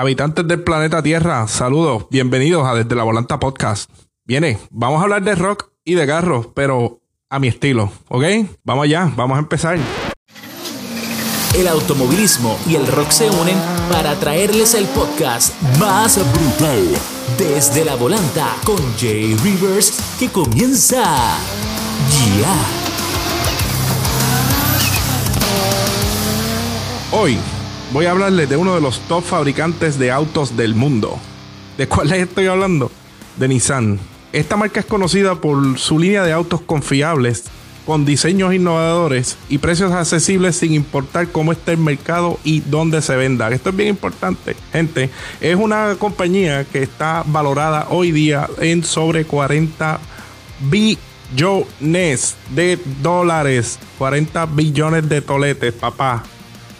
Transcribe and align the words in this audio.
Habitantes 0.00 0.48
del 0.48 0.62
planeta 0.62 1.02
Tierra, 1.02 1.46
saludos, 1.46 2.06
bienvenidos 2.08 2.66
a 2.66 2.72
Desde 2.72 2.96
la 2.96 3.02
Volanta 3.02 3.38
Podcast. 3.38 3.90
Viene, 4.24 4.58
vamos 4.70 4.98
a 4.98 5.02
hablar 5.02 5.22
de 5.22 5.34
rock 5.34 5.72
y 5.84 5.92
de 5.92 6.06
carros, 6.06 6.46
pero 6.54 7.02
a 7.28 7.38
mi 7.38 7.48
estilo, 7.48 7.92
¿ok? 8.08 8.24
Vamos 8.64 8.84
allá, 8.84 9.12
vamos 9.14 9.36
a 9.36 9.40
empezar. 9.40 9.78
El 11.54 11.68
automovilismo 11.68 12.56
y 12.66 12.76
el 12.76 12.86
rock 12.86 13.10
se 13.10 13.28
unen 13.28 13.58
para 13.92 14.14
traerles 14.14 14.72
el 14.72 14.86
podcast 14.86 15.52
más 15.78 16.18
brutal 16.32 16.82
desde 17.36 17.84
la 17.84 17.94
volanta 17.94 18.56
con 18.64 18.78
Jay 18.98 19.34
Rivers 19.42 20.00
que 20.18 20.30
comienza 20.30 21.04
ya. 22.40 22.56
Hoy 27.12 27.38
voy 27.92 28.06
a 28.06 28.12
hablarles 28.12 28.48
de 28.48 28.56
uno 28.56 28.74
de 28.74 28.80
los 28.80 29.00
top 29.00 29.24
fabricantes 29.24 29.98
de 29.98 30.10
autos 30.10 30.56
del 30.56 30.74
mundo. 30.74 31.18
¿De 31.76 31.88
cuál 31.88 32.08
les 32.08 32.20
estoy 32.20 32.46
hablando? 32.46 32.90
De 33.36 33.48
Nissan. 33.48 33.98
Esta 34.32 34.56
marca 34.56 34.80
es 34.80 34.86
conocida 34.86 35.34
por 35.36 35.78
su 35.78 35.98
línea 35.98 36.22
de 36.22 36.32
autos 36.32 36.60
confiables, 36.60 37.44
con 37.86 38.04
diseños 38.04 38.54
innovadores 38.54 39.36
y 39.48 39.58
precios 39.58 39.90
accesibles 39.90 40.56
sin 40.56 40.72
importar 40.72 41.28
cómo 41.28 41.50
esté 41.50 41.72
el 41.72 41.78
mercado 41.78 42.38
y 42.44 42.60
dónde 42.60 43.02
se 43.02 43.16
venda. 43.16 43.50
Esto 43.50 43.70
es 43.70 43.76
bien 43.76 43.88
importante, 43.88 44.54
gente. 44.72 45.10
Es 45.40 45.56
una 45.56 45.96
compañía 45.98 46.64
que 46.64 46.82
está 46.82 47.24
valorada 47.26 47.88
hoy 47.90 48.12
día 48.12 48.48
en 48.60 48.84
sobre 48.84 49.24
40 49.24 49.98
billones 50.70 52.36
de 52.50 52.78
dólares. 53.02 53.80
40 53.98 54.46
billones 54.46 55.08
de 55.08 55.22
toletes, 55.22 55.72
papá. 55.72 56.22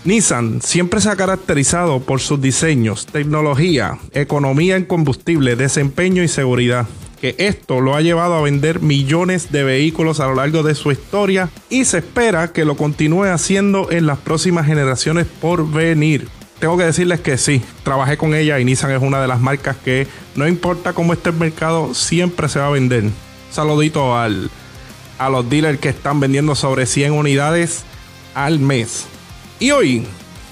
Nissan 0.03 0.63
siempre 0.63 0.99
se 1.03 1.11
ha 1.11 1.17
caracterizado 1.17 2.01
por 2.01 2.21
sus 2.21 2.41
diseños, 2.41 3.05
tecnología, 3.05 3.99
economía 4.13 4.77
en 4.77 4.87
combustible, 4.87 5.57
desempeño 5.57 6.23
y 6.23 6.29
seguridad. 6.29 6.87
Que 7.21 7.35
esto 7.37 7.83
lo 7.83 7.95
ha 7.95 8.01
llevado 8.01 8.35
a 8.35 8.41
vender 8.41 8.81
millones 8.81 9.53
de 9.53 9.63
vehículos 9.63 10.19
a 10.21 10.27
lo 10.27 10.37
largo 10.37 10.63
de 10.63 10.75
su 10.75 10.91
historia 10.91 11.51
y 11.69 11.85
se 11.85 11.99
espera 11.99 12.51
que 12.51 12.65
lo 12.65 12.79
continúe 12.79 13.25
haciendo 13.25 13.91
en 13.91 14.07
las 14.07 14.17
próximas 14.17 14.65
generaciones 14.65 15.27
por 15.27 15.71
venir. 15.71 16.29
Tengo 16.61 16.79
que 16.79 16.85
decirles 16.85 17.21
que 17.21 17.37
sí, 17.37 17.61
trabajé 17.83 18.17
con 18.17 18.35
ella 18.35 18.59
y 18.59 18.65
Nissan 18.65 18.93
es 18.93 19.03
una 19.03 19.21
de 19.21 19.29
las 19.29 19.41
marcas 19.41 19.77
que 19.77 20.07
no 20.35 20.49
importa 20.49 20.95
cómo 20.95 21.13
esté 21.13 21.29
el 21.29 21.37
mercado, 21.37 21.93
siempre 21.93 22.49
se 22.49 22.59
va 22.59 22.69
a 22.69 22.71
vender. 22.71 23.05
Saludito 23.51 24.17
al, 24.17 24.51
a 25.19 25.29
los 25.29 25.49
dealers 25.51 25.79
que 25.79 25.91
están 25.91 26.21
vendiendo 26.21 26.55
sobre 26.55 26.87
100 26.87 27.13
unidades 27.13 27.83
al 28.35 28.61
mes. 28.61 29.07
Y 29.61 29.73
hoy, 29.73 30.07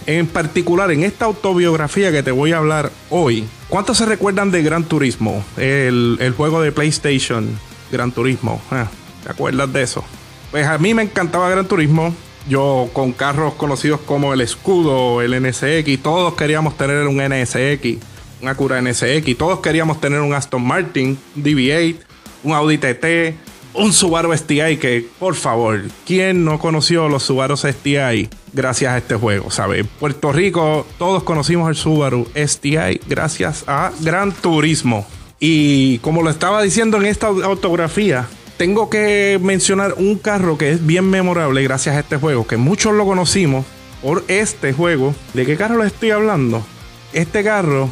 en 0.05 0.27
particular, 0.27 0.91
en 0.91 1.03
esta 1.03 1.25
autobiografía 1.25 2.12
que 2.12 2.23
te 2.23 2.31
voy 2.31 2.53
a 2.53 2.59
hablar 2.59 2.92
hoy, 3.09 3.48
¿cuántos 3.70 3.97
se 3.97 4.05
recuerdan 4.05 4.51
de 4.51 4.62
Gran 4.62 4.84
Turismo? 4.84 5.42
El, 5.56 6.34
juego 6.37 6.61
de 6.61 6.73
PlayStation, 6.73 7.48
Gran 7.91 8.12
Turismo. 8.12 8.61
Ah, 8.70 8.86
¿Te 9.25 9.31
acuerdas 9.31 9.73
de 9.73 9.83
eso? 9.83 10.05
Pues 10.51 10.67
a 10.67 10.77
mí 10.77 10.92
me 10.92 11.05
encantaba 11.05 11.48
Gran 11.48 11.67
Turismo. 11.67 12.14
Yo 12.51 12.91
con 12.92 13.12
carros 13.12 13.55
conocidos 13.55 14.01
como 14.01 14.34
el 14.34 14.42
Escudo, 14.42 15.23
el 15.23 15.42
NSX, 15.42 16.03
todos 16.03 16.34
queríamos 16.34 16.77
tener 16.77 17.06
un 17.06 17.17
NSX, 17.17 18.05
un 18.42 18.48
Acura 18.48 18.83
NSX, 18.83 19.39
todos 19.39 19.61
queríamos 19.61 20.03
tener 20.03 20.20
un 20.20 20.34
Aston 20.34 20.62
Martin, 20.62 21.19
DB8, 21.34 21.97
un 22.45 22.53
Audi 22.53 22.77
TT, 22.77 23.34
un 23.73 23.92
Subaru 23.92 24.36
STI 24.36 24.77
que, 24.77 25.06
por 25.19 25.34
favor, 25.34 25.83
¿quién 26.06 26.45
no 26.45 26.59
conoció 26.59 27.09
los 27.09 27.23
Subaru 27.23 27.56
STI 27.56 28.29
gracias 28.53 28.93
a 28.93 28.99
este 28.99 29.15
juego? 29.15 29.51
¿Sabe? 29.51 29.85
Puerto 29.85 30.33
Rico, 30.33 30.87
todos 30.99 31.23
conocimos 31.23 31.69
el 31.69 31.77
Subaru 31.77 32.27
STI 32.35 33.01
gracias 33.09 33.65
a 33.67 33.93
Gran 34.01 34.33
Turismo. 34.33 35.07
Y 35.41 35.99
como 35.99 36.23
lo 36.23 36.31
estaba 36.31 36.63
diciendo 36.63 36.97
en 36.97 37.07
esta 37.07 37.29
autografía, 37.29 38.27
tengo 38.57 38.91
que 38.91 39.39
mencionar 39.41 39.95
un 39.97 40.19
carro 40.19 40.58
que 40.58 40.70
es 40.73 40.85
bien 40.85 41.08
memorable 41.08 41.63
gracias 41.63 41.95
a 41.97 42.01
este 42.01 42.17
juego, 42.17 42.47
que 42.47 42.57
muchos 42.57 42.92
lo 42.92 43.07
conocimos 43.07 43.64
por 44.03 44.25
este 44.29 44.73
juego. 44.73 45.14
¿De 45.35 45.47
qué 45.47 45.57
carro 45.57 45.79
les 45.79 45.92
estoy 45.92 46.11
hablando? 46.11 46.64
Este 47.13 47.45
carro 47.45 47.89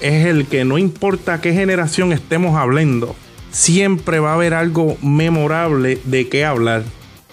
es 0.00 0.26
el 0.26 0.46
que 0.46 0.64
no 0.64 0.78
importa 0.78 1.40
qué 1.40 1.52
generación 1.52 2.12
estemos 2.12 2.56
hablando, 2.56 3.14
siempre 3.50 4.18
va 4.18 4.30
a 4.30 4.34
haber 4.34 4.54
algo 4.54 4.96
memorable 5.02 6.00
de 6.04 6.28
qué 6.28 6.44
hablar. 6.44 6.82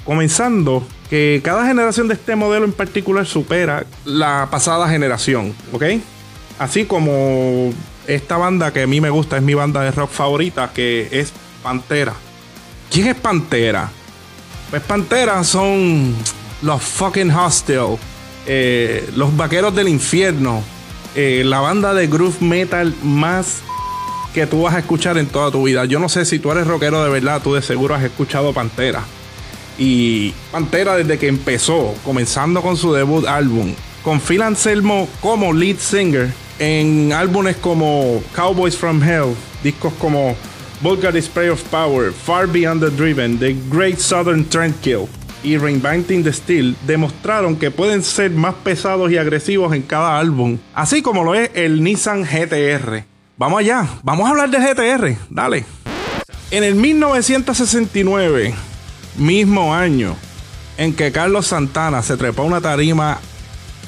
Comenzando 0.05 0.85
que 1.13 1.41
cada 1.43 1.67
generación 1.67 2.07
de 2.07 2.15
este 2.15 2.35
modelo 2.35 2.65
en 2.65 2.73
particular 2.73 3.27
supera 3.27 3.85
la 4.03 4.47
pasada 4.49 4.89
generación, 4.89 5.53
¿ok? 5.71 5.83
Así 6.57 6.85
como 6.85 7.71
esta 8.07 8.37
banda 8.37 8.73
que 8.73 8.81
a 8.81 8.87
mí 8.87 8.99
me 8.99 9.11
gusta, 9.11 9.37
es 9.37 9.43
mi 9.43 9.53
banda 9.53 9.81
de 9.81 9.91
rock 9.91 10.09
favorita, 10.09 10.71
que 10.73 11.09
es 11.11 11.31
Pantera. 11.61 12.15
¿Quién 12.89 13.09
es 13.09 13.15
Pantera? 13.15 13.91
Pues 14.71 14.81
Pantera 14.81 15.43
son 15.43 16.15
los 16.63 16.81
fucking 16.81 17.29
hostile, 17.29 17.99
eh, 18.47 19.07
los 19.15 19.37
vaqueros 19.37 19.75
del 19.75 19.89
infierno, 19.89 20.63
eh, 21.13 21.43
la 21.45 21.59
banda 21.59 21.93
de 21.93 22.07
groove 22.07 22.41
metal 22.41 22.91
más 23.03 23.61
que 24.33 24.47
tú 24.47 24.63
vas 24.63 24.73
a 24.73 24.79
escuchar 24.79 25.19
en 25.19 25.27
toda 25.27 25.51
tu 25.51 25.61
vida. 25.61 25.85
Yo 25.85 25.99
no 25.99 26.09
sé 26.09 26.25
si 26.25 26.39
tú 26.39 26.51
eres 26.51 26.65
rockero 26.65 27.03
de 27.03 27.11
verdad, 27.11 27.39
tú 27.43 27.53
de 27.53 27.61
seguro 27.61 27.93
has 27.93 28.01
escuchado 28.01 28.51
Pantera. 28.51 29.03
Y 29.77 30.33
Pantera 30.51 30.95
desde 30.95 31.17
que 31.17 31.27
empezó, 31.27 31.95
comenzando 32.05 32.61
con 32.61 32.77
su 32.77 32.93
debut 32.93 33.25
álbum, 33.25 33.73
con 34.03 34.19
Phil 34.19 34.41
Anselmo 34.41 35.07
como 35.21 35.53
lead 35.53 35.77
singer 35.77 36.31
en 36.59 37.11
álbumes 37.13 37.55
como 37.57 38.21
Cowboys 38.35 38.77
from 38.77 39.01
Hell, 39.01 39.35
discos 39.63 39.93
como 39.99 40.35
Vulgar 40.81 41.13
Display 41.13 41.49
of 41.49 41.63
Power, 41.63 42.11
Far 42.11 42.47
Beyond 42.47 42.81
the 42.81 42.89
Driven, 42.89 43.39
The 43.39 43.55
Great 43.71 43.97
Southern 43.97 44.45
Trendkill 44.45 45.07
y 45.43 45.57
Reinventing 45.57 46.23
the 46.23 46.31
Steel 46.31 46.75
demostraron 46.85 47.55
que 47.57 47.69
pueden 47.69 48.01
ser 48.03 48.31
más 48.31 48.55
pesados 48.55 49.11
y 49.11 49.17
agresivos 49.17 49.73
en 49.73 49.81
cada 49.81 50.17
álbum, 50.17 50.57
así 50.73 51.01
como 51.01 51.23
lo 51.23 51.35
es 51.35 51.51
el 51.53 51.83
Nissan 51.83 52.23
GTR. 52.23 53.03
Vamos 53.37 53.59
allá, 53.59 53.87
vamos 54.03 54.25
a 54.25 54.29
hablar 54.29 54.49
de 54.49 54.59
GTR, 54.59 55.17
dale. 55.29 55.65
En 56.51 56.63
el 56.63 56.75
1969, 56.75 58.53
mismo 59.17 59.73
año 59.73 60.15
en 60.77 60.93
que 60.93 61.11
Carlos 61.11 61.47
Santana 61.47 62.01
se 62.01 62.17
trepó 62.17 62.43
a 62.43 62.45
una 62.45 62.61
tarima 62.61 63.19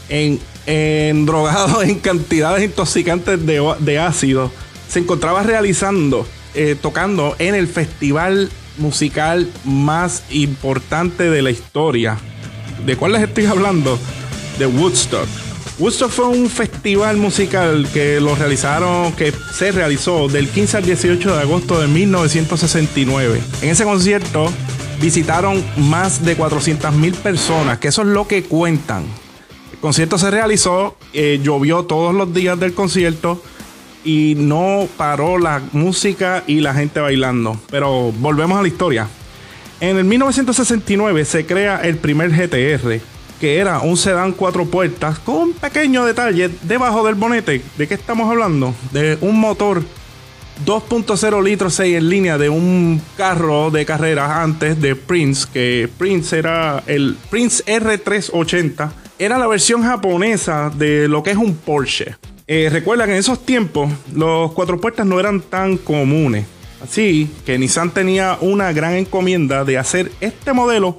en, 0.09 0.39
en 0.65 1.25
drogado 1.25 1.81
en 1.83 1.99
cantidades 1.99 2.63
intoxicantes 2.63 3.45
de, 3.45 3.99
ácido, 3.99 4.51
se 4.87 4.99
encontraba 4.99 5.43
realizando, 5.43 6.27
eh, 6.53 6.75
tocando 6.79 7.35
en 7.39 7.55
el 7.55 7.67
festival 7.67 8.49
musical 8.77 9.49
más 9.63 10.23
importante 10.29 11.29
de 11.29 11.41
la 11.41 11.51
historia. 11.51 12.17
¿De 12.85 12.95
cuál 12.97 13.13
les 13.13 13.23
estoy 13.23 13.45
hablando? 13.45 13.97
De 14.59 14.65
Woodstock. 14.65 15.27
Woodstock 15.79 16.09
fue 16.09 16.27
un 16.27 16.49
festival 16.49 17.17
musical 17.17 17.87
que 17.93 18.21
lo 18.21 18.35
realizaron, 18.35 19.11
que 19.13 19.33
se 19.53 19.71
realizó 19.71 20.29
del 20.29 20.47
15 20.47 20.77
al 20.77 20.85
18 20.85 21.35
de 21.35 21.41
agosto 21.41 21.81
de 21.81 21.87
1969. 21.87 23.41
En 23.61 23.69
ese 23.69 23.83
concierto 23.83 24.49
visitaron 24.99 25.63
más 25.77 26.23
de 26.23 26.35
400 26.35 26.93
mil 26.93 27.13
personas, 27.13 27.79
que 27.79 27.89
eso 27.89 28.01
es 28.01 28.07
lo 28.07 28.27
que 28.27 28.43
cuentan. 28.43 29.05
El 29.71 29.79
concierto 29.79 30.17
se 30.17 30.31
realizó, 30.31 30.97
eh, 31.13 31.39
llovió 31.41 31.83
todos 31.83 32.13
los 32.13 32.33
días 32.33 32.59
del 32.59 32.73
concierto 32.73 33.41
y 34.03 34.35
no 34.37 34.87
paró 34.97 35.37
la 35.37 35.61
música 35.71 36.43
y 36.47 36.61
la 36.61 36.73
gente 36.73 36.99
bailando. 36.99 37.59
Pero 37.69 38.11
volvemos 38.13 38.57
a 38.57 38.61
la 38.61 38.67
historia. 38.67 39.07
En 39.79 39.97
el 39.97 40.05
1969 40.05 41.25
se 41.25 41.45
crea 41.45 41.81
el 41.83 41.97
primer 41.97 42.31
GTR 42.31 43.01
que 43.39 43.57
era 43.57 43.79
un 43.79 43.97
sedán 43.97 44.31
cuatro 44.31 44.65
puertas 44.65 45.19
con 45.19 45.35
un 45.35 45.53
pequeño 45.53 46.05
detalle 46.05 46.49
debajo 46.63 47.05
del 47.05 47.15
bonete. 47.15 47.61
¿De 47.77 47.87
qué 47.87 47.93
estamos 47.93 48.29
hablando? 48.29 48.73
De 48.91 49.17
un 49.21 49.39
motor 49.39 49.83
2.0 50.63 51.43
litros 51.43 51.73
6 51.73 51.97
en 51.97 52.09
línea 52.09 52.37
de 52.37 52.49
un 52.49 53.01
carro 53.17 53.71
de 53.71 53.85
carreras 53.85 54.29
antes 54.29 54.79
de 54.81 54.95
Prince, 54.95 55.47
que 55.51 55.89
Prince 55.97 56.37
era 56.37 56.83
el 56.87 57.17
Prince 57.29 57.63
R380. 57.65 58.91
Era 59.19 59.37
la 59.37 59.47
versión 59.47 59.83
japonesa 59.83 60.69
de 60.69 61.07
lo 61.07 61.23
que 61.23 61.31
es 61.31 61.37
un 61.37 61.55
Porsche. 61.55 62.15
Eh, 62.47 62.69
recuerda 62.71 63.05
que 63.05 63.11
en 63.11 63.17
esos 63.17 63.45
tiempos 63.45 63.91
los 64.13 64.51
cuatro 64.53 64.79
puertas 64.79 65.05
no 65.05 65.19
eran 65.19 65.41
tan 65.41 65.77
comunes. 65.77 66.45
Así 66.81 67.29
que 67.45 67.57
Nissan 67.57 67.91
tenía 67.91 68.37
una 68.41 68.71
gran 68.71 68.93
encomienda 68.93 69.63
de 69.63 69.77
hacer 69.77 70.11
este 70.21 70.53
modelo 70.53 70.97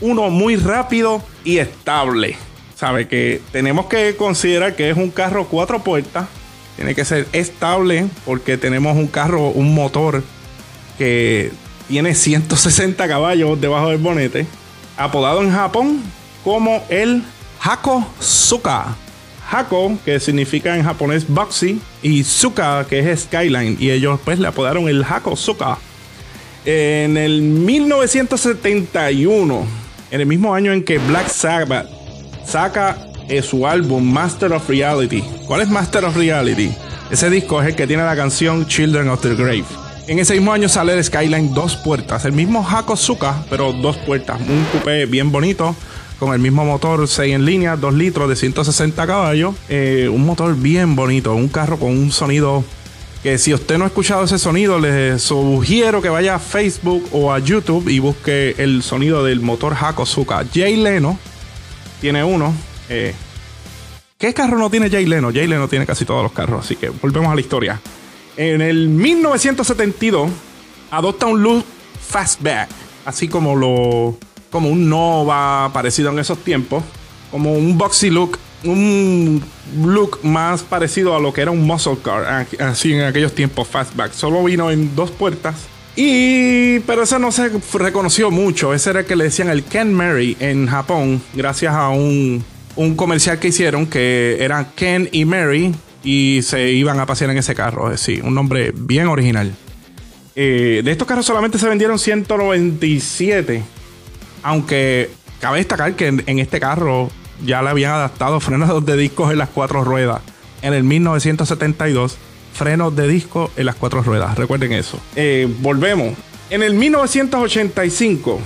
uno 0.00 0.30
muy 0.30 0.56
rápido 0.56 1.22
y 1.44 1.58
estable. 1.58 2.36
Sabe 2.74 3.08
que 3.08 3.40
tenemos 3.52 3.86
que 3.86 4.16
considerar 4.16 4.76
que 4.76 4.90
es 4.90 4.96
un 4.96 5.10
carro 5.10 5.46
cuatro 5.46 5.82
puertas. 5.82 6.26
Tiene 6.76 6.94
que 6.94 7.04
ser 7.04 7.26
estable 7.32 8.06
porque 8.24 8.58
tenemos 8.58 8.96
un 8.96 9.06
carro, 9.06 9.48
un 9.48 9.74
motor 9.74 10.22
que 10.98 11.52
tiene 11.88 12.14
160 12.14 13.08
caballos 13.08 13.60
debajo 13.60 13.88
del 13.88 13.98
bonete. 13.98 14.46
Apodado 14.96 15.42
en 15.42 15.52
Japón 15.52 16.02
como 16.44 16.84
el 16.88 17.22
Hakosuka. 17.60 18.96
Hako, 19.50 19.98
que 20.04 20.20
significa 20.20 20.76
en 20.76 20.82
japonés 20.82 21.26
Boxy, 21.28 21.80
y 22.02 22.24
Suka, 22.24 22.84
que 22.88 22.98
es 22.98 23.20
Skyline, 23.20 23.76
y 23.78 23.90
ellos 23.90 24.18
pues 24.24 24.40
le 24.40 24.48
apodaron 24.48 24.88
el 24.88 25.04
Hako 25.04 25.36
Suka. 25.36 25.78
En 26.64 27.16
el 27.16 27.42
1971, 27.42 29.64
en 30.10 30.20
el 30.20 30.26
mismo 30.26 30.52
año 30.52 30.72
en 30.72 30.82
que 30.82 30.98
Black 30.98 31.28
Sabbath 31.28 31.86
saca 32.44 33.05
eh, 33.28 33.42
su 33.42 33.66
álbum 33.66 34.04
Master 34.04 34.52
of 34.52 34.68
Reality. 34.68 35.22
¿Cuál 35.46 35.62
es 35.62 35.68
Master 35.68 36.04
of 36.04 36.16
Reality? 36.16 36.72
Ese 37.10 37.30
disco 37.30 37.60
es 37.60 37.68
el 37.68 37.74
que 37.74 37.86
tiene 37.86 38.04
la 38.04 38.16
canción 38.16 38.66
Children 38.66 39.08
of 39.08 39.20
the 39.20 39.34
Grave. 39.34 39.64
En 40.06 40.18
ese 40.18 40.34
mismo 40.34 40.52
año 40.52 40.68
sale 40.68 40.94
el 40.94 41.02
Skyline 41.02 41.52
dos 41.52 41.76
puertas, 41.76 42.24
el 42.24 42.32
mismo 42.32 42.66
Hakosuka, 42.68 43.44
pero 43.50 43.72
dos 43.72 43.96
puertas, 43.98 44.40
un 44.40 44.64
coupé 44.72 45.06
bien 45.06 45.32
bonito 45.32 45.74
con 46.18 46.32
el 46.32 46.38
mismo 46.38 46.64
motor 46.64 47.06
6 47.06 47.34
en 47.34 47.44
línea, 47.44 47.76
2 47.76 47.94
litros 47.94 48.28
de 48.28 48.36
160 48.36 49.06
caballos. 49.06 49.54
Eh, 49.68 50.08
un 50.10 50.24
motor 50.24 50.56
bien 50.56 50.96
bonito, 50.96 51.34
un 51.34 51.48
carro 51.48 51.78
con 51.78 51.90
un 51.90 52.10
sonido 52.10 52.64
que 53.22 53.38
si 53.38 53.52
usted 53.52 53.76
no 53.76 53.84
ha 53.84 53.88
escuchado 53.88 54.24
ese 54.24 54.38
sonido, 54.38 54.78
les 54.78 55.20
sugiero 55.20 56.00
que 56.00 56.08
vaya 56.08 56.36
a 56.36 56.38
Facebook 56.38 57.08
o 57.12 57.32
a 57.32 57.38
YouTube 57.38 57.88
y 57.88 57.98
busque 57.98 58.54
el 58.58 58.82
sonido 58.82 59.24
del 59.24 59.40
motor 59.40 59.74
Hakosuka. 59.74 60.44
Jay 60.54 60.76
Leno 60.76 61.18
tiene 62.00 62.22
uno. 62.22 62.54
Eh, 62.88 63.14
¿Qué 64.18 64.32
carro 64.32 64.58
no 64.58 64.70
tiene 64.70 64.88
Jay 64.88 65.04
Leno? 65.04 65.30
Jay 65.32 65.46
Leno 65.46 65.68
tiene 65.68 65.84
casi 65.84 66.04
todos 66.04 66.22
los 66.22 66.32
carros, 66.32 66.64
así 66.64 66.76
que 66.76 66.88
volvemos 66.88 67.30
a 67.30 67.34
la 67.34 67.40
historia. 67.40 67.80
En 68.36 68.62
el 68.62 68.88
1972 68.88 70.30
adopta 70.90 71.26
un 71.26 71.42
look 71.42 71.64
fastback, 72.00 72.68
así 73.04 73.28
como 73.28 73.56
lo 73.56 74.16
como 74.50 74.70
un 74.70 74.88
Nova 74.88 75.70
parecido 75.72 76.10
en 76.10 76.18
esos 76.18 76.38
tiempos, 76.38 76.82
como 77.30 77.52
un 77.52 77.76
boxy 77.76 78.08
look, 78.08 78.38
un 78.64 79.42
look 79.84 80.20
más 80.22 80.62
parecido 80.62 81.14
a 81.14 81.20
lo 81.20 81.32
que 81.32 81.42
era 81.42 81.50
un 81.50 81.66
muscle 81.66 81.98
car, 82.02 82.46
así 82.60 82.94
en 82.94 83.02
aquellos 83.02 83.34
tiempos 83.34 83.68
fastback. 83.68 84.12
Solo 84.12 84.42
vino 84.44 84.70
en 84.70 84.94
dos 84.96 85.10
puertas. 85.10 85.56
Y 85.94 86.78
pero 86.80 87.02
ese 87.02 87.18
no 87.18 87.32
se 87.32 87.50
reconoció 87.74 88.30
mucho. 88.30 88.72
Ese 88.72 88.90
era 88.90 89.00
el 89.00 89.06
que 89.06 89.16
le 89.16 89.24
decían 89.24 89.48
el 89.48 89.62
Ken 89.64 89.92
Mary 89.92 90.36
en 90.40 90.66
Japón, 90.66 91.22
gracias 91.34 91.74
a 91.74 91.88
un, 91.88 92.44
un 92.76 92.94
comercial 92.94 93.38
que 93.38 93.48
hicieron 93.48 93.86
que 93.86 94.36
eran 94.40 94.68
Ken 94.74 95.08
y 95.12 95.24
Mary 95.24 95.74
y 96.04 96.40
se 96.42 96.70
iban 96.70 97.00
a 97.00 97.06
pasear 97.06 97.30
en 97.30 97.38
ese 97.38 97.54
carro. 97.54 97.96
Sí, 97.96 98.20
un 98.22 98.34
nombre 98.34 98.72
bien 98.74 99.08
original. 99.08 99.52
Eh, 100.34 100.82
de 100.84 100.90
estos 100.90 101.08
carros 101.08 101.24
solamente 101.26 101.58
se 101.58 101.66
vendieron 101.66 101.98
197 101.98 103.62
aunque 104.46 105.10
cabe 105.40 105.58
destacar 105.58 105.94
que 105.94 106.06
en, 106.06 106.38
este 106.38 106.60
carro 106.60 107.10
ya 107.44 107.62
le 107.62 107.70
habían 107.70 107.90
adaptado 107.90 108.38
frenos 108.38 108.86
de 108.86 108.96
discos 108.96 109.32
en 109.32 109.38
las 109.38 109.48
cuatro 109.48 109.82
ruedas. 109.82 110.20
En 110.62 110.72
el 110.72 110.84
1972, 110.84 112.16
frenos 112.54 112.94
de 112.94 113.08
disco 113.08 113.50
en 113.56 113.66
las 113.66 113.74
cuatro 113.74 114.02
ruedas. 114.02 114.38
Recuerden 114.38 114.72
eso. 114.72 115.00
Eh, 115.16 115.52
volvemos. 115.60 116.14
En 116.48 116.62
el 116.62 116.74
1985, 116.74 118.40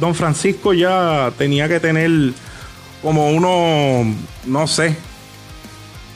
Don 0.00 0.14
Francisco 0.14 0.72
ya 0.72 1.30
tenía 1.36 1.68
que 1.68 1.78
tener 1.78 2.32
como 3.02 3.30
unos, 3.30 4.14
no 4.44 4.66
sé, 4.66 4.96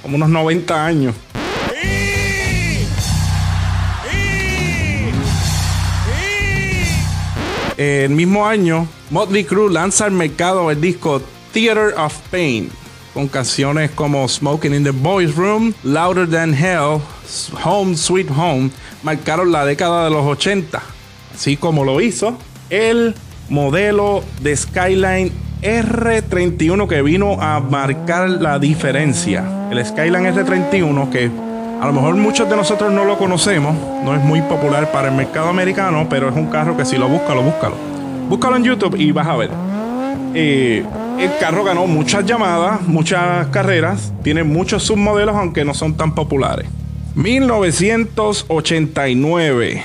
como 0.02 0.16
unos 0.16 0.28
90 0.28 0.86
años. 0.86 1.14
el 7.76 8.10
mismo 8.10 8.46
año, 8.46 8.86
Motley 9.10 9.44
Crue 9.44 9.72
lanza 9.72 10.04
al 10.04 10.12
mercado 10.12 10.70
el 10.70 10.80
disco 10.80 11.20
Theater 11.52 11.94
of 11.98 12.16
Pain, 12.30 12.70
con 13.12 13.26
canciones 13.28 13.90
como 13.90 14.28
Smoking 14.28 14.74
in 14.74 14.84
the 14.84 14.90
Boys 14.90 15.34
Room, 15.34 15.74
Louder 15.82 16.28
Than 16.28 16.54
Hell, 16.54 17.00
Home 17.64 17.96
Sweet 17.96 18.30
Home, 18.30 18.70
marcaron 19.02 19.50
la 19.50 19.64
década 19.64 20.04
de 20.04 20.10
los 20.10 20.24
80, 20.24 20.80
así 21.34 21.56
como 21.56 21.84
lo 21.84 22.00
hizo 22.00 22.36
el 22.70 23.14
modelo 23.48 24.22
de 24.40 24.56
Skyline 24.56 25.32
R31 25.62 26.88
que 26.88 27.02
vino 27.02 27.40
a 27.40 27.60
marcar 27.60 28.28
la 28.28 28.58
diferencia. 28.58 29.44
El 29.70 29.84
Skyline 29.84 30.34
R31 30.34 31.10
que 31.10 31.30
a 31.80 31.86
lo 31.86 31.92
mejor 31.92 32.16
muchos 32.16 32.48
de 32.48 32.56
nosotros 32.56 32.92
no 32.92 33.04
lo 33.04 33.18
conocemos, 33.18 33.76
no 34.04 34.14
es 34.14 34.22
muy 34.22 34.40
popular 34.42 34.92
para 34.92 35.08
el 35.08 35.14
mercado 35.14 35.48
americano, 35.48 36.06
pero 36.08 36.28
es 36.28 36.36
un 36.36 36.46
carro 36.46 36.76
que 36.76 36.84
si 36.84 36.96
lo 36.96 37.08
busca, 37.08 37.34
lo 37.34 37.42
búscalo. 37.42 37.74
Búscalo 38.28 38.56
en 38.56 38.64
YouTube 38.64 38.94
y 38.96 39.10
vas 39.10 39.26
a 39.26 39.36
ver. 39.36 39.50
Eh, 40.34 40.84
el 41.18 41.30
carro 41.38 41.64
ganó 41.64 41.86
muchas 41.86 42.24
llamadas, 42.24 42.80
muchas 42.82 43.48
carreras, 43.48 44.12
tiene 44.22 44.44
muchos 44.44 44.84
submodelos, 44.84 45.34
aunque 45.34 45.64
no 45.64 45.74
son 45.74 45.96
tan 45.96 46.14
populares. 46.14 46.68
1989. 47.14 49.84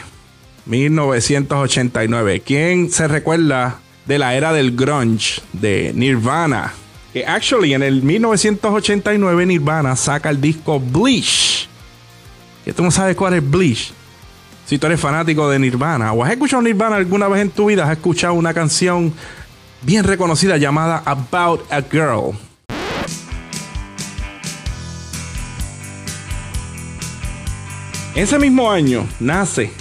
1989. 0.65 2.41
¿Quién 2.45 2.91
se 2.91 3.07
recuerda 3.07 3.79
de 4.07 4.17
la 4.17 4.35
era 4.35 4.53
del 4.53 4.75
grunge 4.75 5.41
de 5.53 5.91
Nirvana? 5.93 6.73
Que 7.13 7.25
actually 7.25 7.73
en 7.73 7.83
el 7.83 8.01
1989 8.01 9.45
Nirvana 9.45 9.95
saca 9.95 10.29
el 10.29 10.41
disco 10.41 10.79
Bleach 10.79 11.67
que 12.67 12.73
tú 12.73 12.83
no 12.83 12.91
sabes 12.91 13.15
cuál 13.15 13.33
es 13.33 13.49
Bleach. 13.49 13.93
Si 14.65 14.77
tú 14.77 14.87
eres 14.87 14.99
fanático 14.99 15.49
de 15.49 15.57
Nirvana 15.57 16.11
o 16.11 16.21
has 16.21 16.31
escuchado 16.31 16.61
Nirvana 16.61 16.97
alguna 16.97 17.29
vez 17.29 17.43
en 17.43 17.49
tu 17.49 17.67
vida, 17.67 17.85
has 17.85 17.91
escuchado 17.91 18.33
una 18.33 18.53
canción 18.53 19.13
bien 19.83 20.03
reconocida 20.03 20.57
llamada 20.57 21.01
About 21.05 21.61
a 21.71 21.81
Girl. 21.81 22.37
Ese 28.15 28.37
mismo 28.37 28.69
año 28.69 29.07
nace 29.21 29.71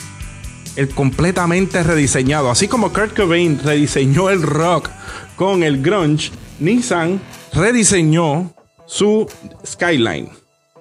el 0.76 0.90
completamente 0.90 1.82
rediseñado, 1.82 2.50
así 2.50 2.68
como 2.68 2.92
Kurt 2.92 3.16
Cobain 3.16 3.58
rediseñó 3.58 4.30
el 4.30 4.42
rock 4.42 4.90
con 5.36 5.62
el 5.62 5.82
grunge, 5.82 6.30
Nissan 6.60 7.20
rediseñó 7.52 8.54
su 8.86 9.26
Skyline 9.66 10.30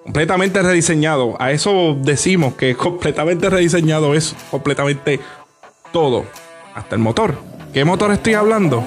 completamente 0.06 0.62
rediseñado. 0.62 1.36
A 1.40 1.52
eso 1.52 1.98
decimos 2.00 2.54
que 2.54 2.76
completamente 2.76 3.50
rediseñado 3.50 4.14
es 4.14 4.36
completamente 4.52 5.20
todo, 5.92 6.26
hasta 6.76 6.94
el 6.96 7.02
motor. 7.02 7.40
¿Qué 7.74 7.84
motor 7.84 8.12
estoy 8.12 8.36
hablando? 8.36 8.84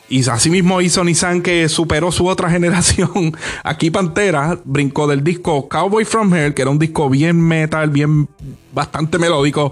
Y 0.08 0.28
así 0.30 0.50
mismo 0.50 0.82
hizo 0.82 1.04
Nissan 1.04 1.42
que 1.42 1.68
superó 1.70 2.12
su 2.12 2.28
otra 2.28 2.50
generación. 2.52 3.36
Aquí 3.64 3.90
Pantera 3.90 4.60
brincó 4.64 5.08
del 5.08 5.24
disco 5.24 5.68
Cowboy 5.68 6.06
From 6.06 6.34
Hell, 6.34 6.54
que 6.54 6.62
era 6.62 6.72
un 6.72 6.80
disco 6.80 7.10
bien 7.10 7.42
metal, 7.42 7.90
bien 7.90 8.28
bastante 8.74 9.18
melódico, 9.18 9.72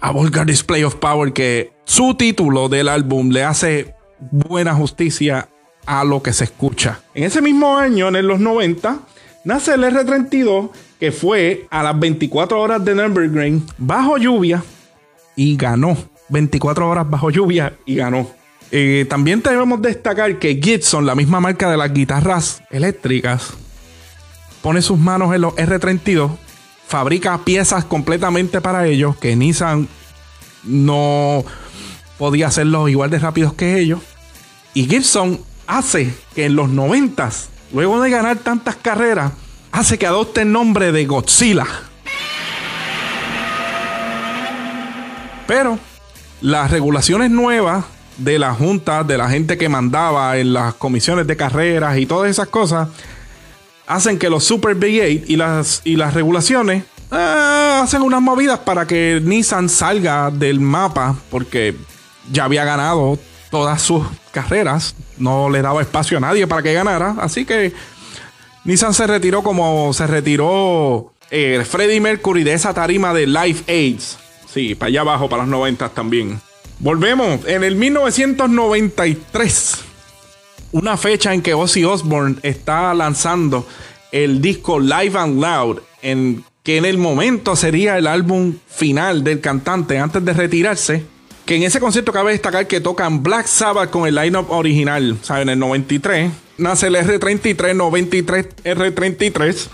a 0.00 0.10
Vulgar 0.10 0.46
Display 0.46 0.84
of 0.84 0.96
Power, 0.96 1.32
que 1.32 1.72
su 1.84 2.14
título 2.14 2.68
del 2.68 2.88
álbum 2.88 3.30
le 3.30 3.44
hace 3.44 3.94
buena 4.30 4.74
justicia 4.74 5.48
a 5.86 6.04
lo 6.04 6.22
que 6.22 6.32
se 6.32 6.44
escucha. 6.44 7.00
En 7.14 7.24
ese 7.24 7.42
mismo 7.42 7.76
año, 7.76 8.08
en 8.08 8.26
los 8.26 8.40
90, 8.40 9.00
nace 9.44 9.74
el 9.74 9.84
R32 9.84 10.70
que 11.02 11.10
fue 11.10 11.66
a 11.68 11.82
las 11.82 11.98
24 11.98 12.60
horas 12.60 12.84
de 12.84 12.94
Nürburgring 12.94 13.66
bajo 13.76 14.18
lluvia 14.18 14.62
y 15.34 15.56
ganó. 15.56 15.96
24 16.28 16.88
horas 16.88 17.10
bajo 17.10 17.28
lluvia 17.28 17.74
y 17.84 17.96
ganó. 17.96 18.30
Eh, 18.74 19.04
también 19.06 19.42
debemos 19.42 19.82
destacar 19.82 20.38
que 20.38 20.54
Gibson, 20.54 21.04
la 21.04 21.14
misma 21.14 21.40
marca 21.40 21.70
de 21.70 21.76
las 21.76 21.92
guitarras 21.92 22.62
eléctricas, 22.70 23.50
pone 24.62 24.80
sus 24.80 24.98
manos 24.98 25.34
en 25.34 25.42
los 25.42 25.54
R32, 25.56 26.30
fabrica 26.86 27.36
piezas 27.44 27.84
completamente 27.84 28.62
para 28.62 28.86
ellos, 28.86 29.14
que 29.16 29.36
Nissan 29.36 29.88
no 30.64 31.44
podía 32.16 32.46
hacerlo 32.46 32.88
igual 32.88 33.10
de 33.10 33.18
rápidos 33.18 33.52
que 33.52 33.78
ellos. 33.78 34.00
Y 34.72 34.88
Gibson 34.88 35.38
hace 35.66 36.14
que 36.34 36.46
en 36.46 36.56
los 36.56 36.70
90, 36.70 37.28
luego 37.74 38.00
de 38.00 38.08
ganar 38.08 38.38
tantas 38.38 38.76
carreras, 38.76 39.32
hace 39.70 39.98
que 39.98 40.06
adopte 40.06 40.40
el 40.40 40.52
nombre 40.52 40.92
de 40.92 41.04
Godzilla. 41.04 41.66
Pero 45.46 45.78
las 46.40 46.70
regulaciones 46.70 47.30
nuevas 47.30 47.84
de 48.16 48.38
la 48.38 48.54
junta, 48.54 49.04
de 49.04 49.18
la 49.18 49.28
gente 49.28 49.56
que 49.58 49.68
mandaba 49.68 50.36
en 50.38 50.52
las 50.52 50.74
comisiones 50.74 51.26
de 51.26 51.36
carreras 51.36 51.98
y 51.98 52.06
todas 52.06 52.30
esas 52.30 52.48
cosas, 52.48 52.88
hacen 53.86 54.18
que 54.18 54.30
los 54.30 54.44
Super 54.44 54.76
V8 54.76 55.24
y 55.26 55.36
las, 55.36 55.82
y 55.84 55.96
las 55.96 56.14
regulaciones 56.14 56.84
eh, 57.12 57.80
hacen 57.82 58.02
unas 58.02 58.22
movidas 58.22 58.60
para 58.60 58.86
que 58.86 59.20
Nissan 59.22 59.68
salga 59.68 60.30
del 60.30 60.60
mapa, 60.60 61.16
porque 61.30 61.74
ya 62.30 62.44
había 62.44 62.64
ganado 62.64 63.18
todas 63.50 63.82
sus 63.82 64.04
carreras, 64.32 64.94
no 65.18 65.50
le 65.50 65.60
daba 65.60 65.82
espacio 65.82 66.16
a 66.16 66.20
nadie 66.20 66.46
para 66.46 66.62
que 66.62 66.72
ganara, 66.72 67.16
así 67.20 67.44
que 67.44 67.72
Nissan 68.64 68.94
se 68.94 69.06
retiró 69.06 69.42
como 69.42 69.92
se 69.92 70.06
retiró 70.06 71.12
eh, 71.30 71.64
Freddie 71.68 72.00
Mercury 72.00 72.44
de 72.44 72.54
esa 72.54 72.72
tarima 72.72 73.12
de 73.12 73.26
Life 73.26 73.64
AIDS. 73.70 74.18
Sí, 74.52 74.74
para 74.74 74.88
allá 74.88 75.00
abajo, 75.00 75.28
para 75.28 75.42
los 75.42 75.50
90 75.50 75.88
también. 75.90 76.40
Volvemos. 76.82 77.46
En 77.46 77.62
el 77.62 77.76
1993, 77.76 79.78
una 80.72 80.96
fecha 80.96 81.32
en 81.32 81.40
que 81.40 81.54
Ozzy 81.54 81.84
Osbourne 81.84 82.38
está 82.42 82.92
lanzando 82.92 83.64
el 84.10 84.42
disco 84.42 84.80
Live 84.80 85.16
and 85.16 85.40
Loud, 85.40 85.78
en, 86.02 86.44
que 86.64 86.78
en 86.78 86.84
el 86.84 86.98
momento 86.98 87.54
sería 87.54 87.96
el 87.98 88.08
álbum 88.08 88.56
final 88.66 89.22
del 89.22 89.40
cantante 89.40 90.00
antes 90.00 90.24
de 90.24 90.32
retirarse. 90.32 91.04
Que 91.46 91.54
en 91.54 91.62
ese 91.62 91.78
concierto 91.78 92.12
cabe 92.12 92.32
destacar 92.32 92.66
que 92.66 92.80
tocan 92.80 93.22
Black 93.22 93.46
Sabbath 93.46 93.90
con 93.90 94.08
el 94.08 94.16
lineup 94.16 94.50
original, 94.50 95.16
¿saben? 95.22 95.50
En 95.50 95.50
el 95.50 95.60
93. 95.60 96.32
Nace 96.58 96.88
el 96.88 96.96
R33, 96.96 97.76
93 97.76 98.46
R33. 98.64 99.68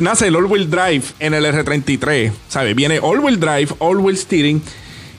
Nace 0.00 0.26
el 0.26 0.34
All-Wheel 0.34 0.68
Drive 0.68 1.04
en 1.20 1.34
el 1.34 1.44
R33. 1.44 2.32
¿Sabe? 2.48 2.74
Viene 2.74 2.98
All-Wheel 3.00 3.38
Drive, 3.38 3.68
All-Wheel 3.78 4.18
Steering. 4.18 4.60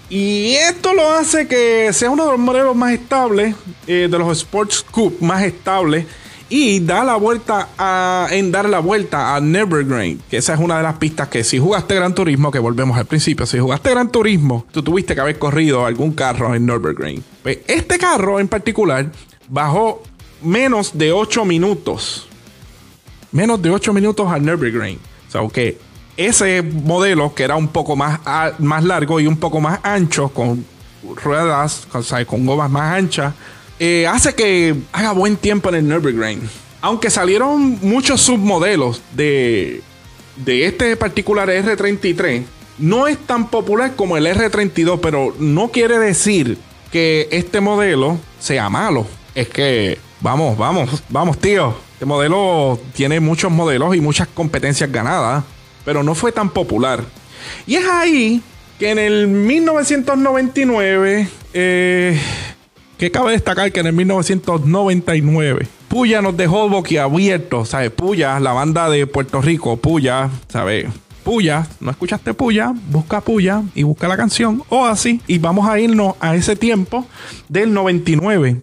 Y 0.10 0.54
esto 0.56 0.94
lo 0.94 1.10
hace 1.10 1.48
que 1.48 1.92
sea 1.94 2.10
uno 2.10 2.26
de 2.26 2.32
los 2.32 2.40
modelos 2.40 2.76
más 2.76 2.94
estables, 2.94 3.56
eh, 3.88 4.08
de 4.10 4.20
los 4.20 4.38
Sports 4.38 4.86
Coupe 4.90 5.26
más 5.26 5.44
estables. 5.44 6.06
Y 6.48 6.80
da 6.80 7.04
la 7.04 7.16
vuelta 7.16 7.70
a, 7.76 8.28
en 8.30 8.52
dar 8.52 8.70
la 8.70 8.78
vuelta 8.80 9.36
a 9.36 9.42
Nevergreen. 9.42 10.22
Que 10.30 10.38
esa 10.38 10.54
es 10.54 10.60
una 10.60 10.78
de 10.78 10.84
las 10.84 10.98
pistas 10.98 11.28
que 11.28 11.44
si 11.44 11.58
jugaste 11.58 11.96
Gran 11.96 12.14
Turismo, 12.14 12.52
que 12.52 12.60
volvemos 12.60 12.98
al 12.98 13.06
principio, 13.06 13.48
si 13.48 13.58
jugaste 13.58 13.90
Gran 13.90 14.12
Turismo, 14.12 14.66
tú 14.72 14.84
tuviste 14.84 15.16
que 15.16 15.22
haber 15.22 15.40
corrido 15.40 15.86
algún 15.86 16.14
carro 16.14 16.54
en 16.54 16.68
Nevergreen. 16.68 17.24
Pues 17.42 17.60
este 17.66 17.98
carro 17.98 18.40
en 18.40 18.48
particular 18.48 19.12
bajó 19.50 20.04
menos 20.44 20.96
de 20.96 21.12
8 21.12 21.46
minutos 21.46 22.28
menos 23.36 23.62
de 23.62 23.70
8 23.70 23.94
minutos 23.94 24.32
al 24.32 24.44
Nürburgring. 24.46 24.98
O 25.28 25.32
sea, 25.32 25.48
que 25.50 25.78
ese 26.18 26.62
modelo, 26.62 27.34
que 27.34 27.44
era 27.44 27.56
un 27.56 27.68
poco 27.68 27.96
más, 27.96 28.20
más 28.60 28.84
largo 28.84 29.20
y 29.20 29.28
un 29.28 29.38
poco 29.38 29.60
más 29.60 29.80
ancho, 29.84 30.30
con 30.30 30.66
ruedas, 31.24 31.88
o 31.94 32.02
sea, 32.02 32.26
con 32.26 32.46
gomas 32.46 32.70
más 32.70 32.98
anchas, 32.98 33.34
eh, 33.80 34.08
hace 34.08 34.34
que 34.34 34.76
haga 34.92 35.12
buen 35.12 35.38
tiempo 35.38 35.70
en 35.70 35.76
el 35.76 35.88
Nürburgring. 35.88 36.50
Aunque 36.82 37.10
salieron 37.10 37.80
muchos 37.82 38.22
submodelos 38.22 39.02
de, 39.14 39.82
de 40.38 40.66
este 40.68 40.96
particular 40.96 41.50
R33, 41.50 42.44
no 42.78 43.08
es 43.08 43.18
tan 43.18 43.48
popular 43.48 43.96
como 43.96 44.18
el 44.18 44.28
R32, 44.28 45.00
pero 45.02 45.34
no 45.40 45.70
quiere 45.70 45.98
decir 45.98 46.58
que 46.92 47.28
este 47.32 47.62
modelo 47.62 48.18
sea 48.40 48.70
malo. 48.70 49.08
Es 49.34 49.50
que, 49.50 49.98
vamos, 50.22 50.58
vamos, 50.58 51.04
vamos, 51.10 51.38
tío. 51.40 51.76
Este 51.94 52.06
modelo 52.06 52.80
tiene 52.94 53.20
muchos 53.20 53.52
modelos 53.52 53.96
y 53.96 54.02
muchas 54.02 54.28
competencias 54.28 54.92
ganadas, 54.92 55.44
pero 55.86 56.04
no 56.04 56.16
fue 56.16 56.32
tan 56.32 56.50
popular. 56.50 57.04
Y 57.66 57.76
es 57.76 57.88
ahí 57.88 58.42
que 58.80 58.92
en 58.92 59.00
el 59.00 59.28
1999, 59.28 61.30
eh, 61.54 62.20
que 62.98 63.12
cabe 63.12 63.32
destacar 63.32 63.72
que 63.72 63.80
en 63.80 63.88
el 63.88 63.94
1999, 63.94 65.68
Puya 65.88 66.22
nos 66.22 66.36
dejó 66.36 66.68
boquiabierto, 66.68 67.64
¿sabes? 67.64 67.92
Puya, 67.92 68.40
la 68.40 68.52
banda 68.52 68.90
de 68.90 69.08
Puerto 69.08 69.42
Rico, 69.42 69.78
Puya, 69.78 70.30
¿sabes? 70.50 70.88
Puya, 71.24 71.68
¿no 71.80 71.90
escuchaste 71.90 72.34
Puya? 72.34 72.74
Busca 72.90 73.22
Puya 73.22 73.64
y 73.74 73.84
busca 73.84 74.08
la 74.08 74.18
canción 74.18 74.62
o 74.70 74.86
así. 74.86 75.22
Y 75.26 75.40
vamos 75.40 75.68
a 75.68 75.80
irnos 75.80 76.16
a 76.20 76.36
ese 76.36 76.56
tiempo 76.56 77.08
del 77.48 77.74
99. 77.74 78.62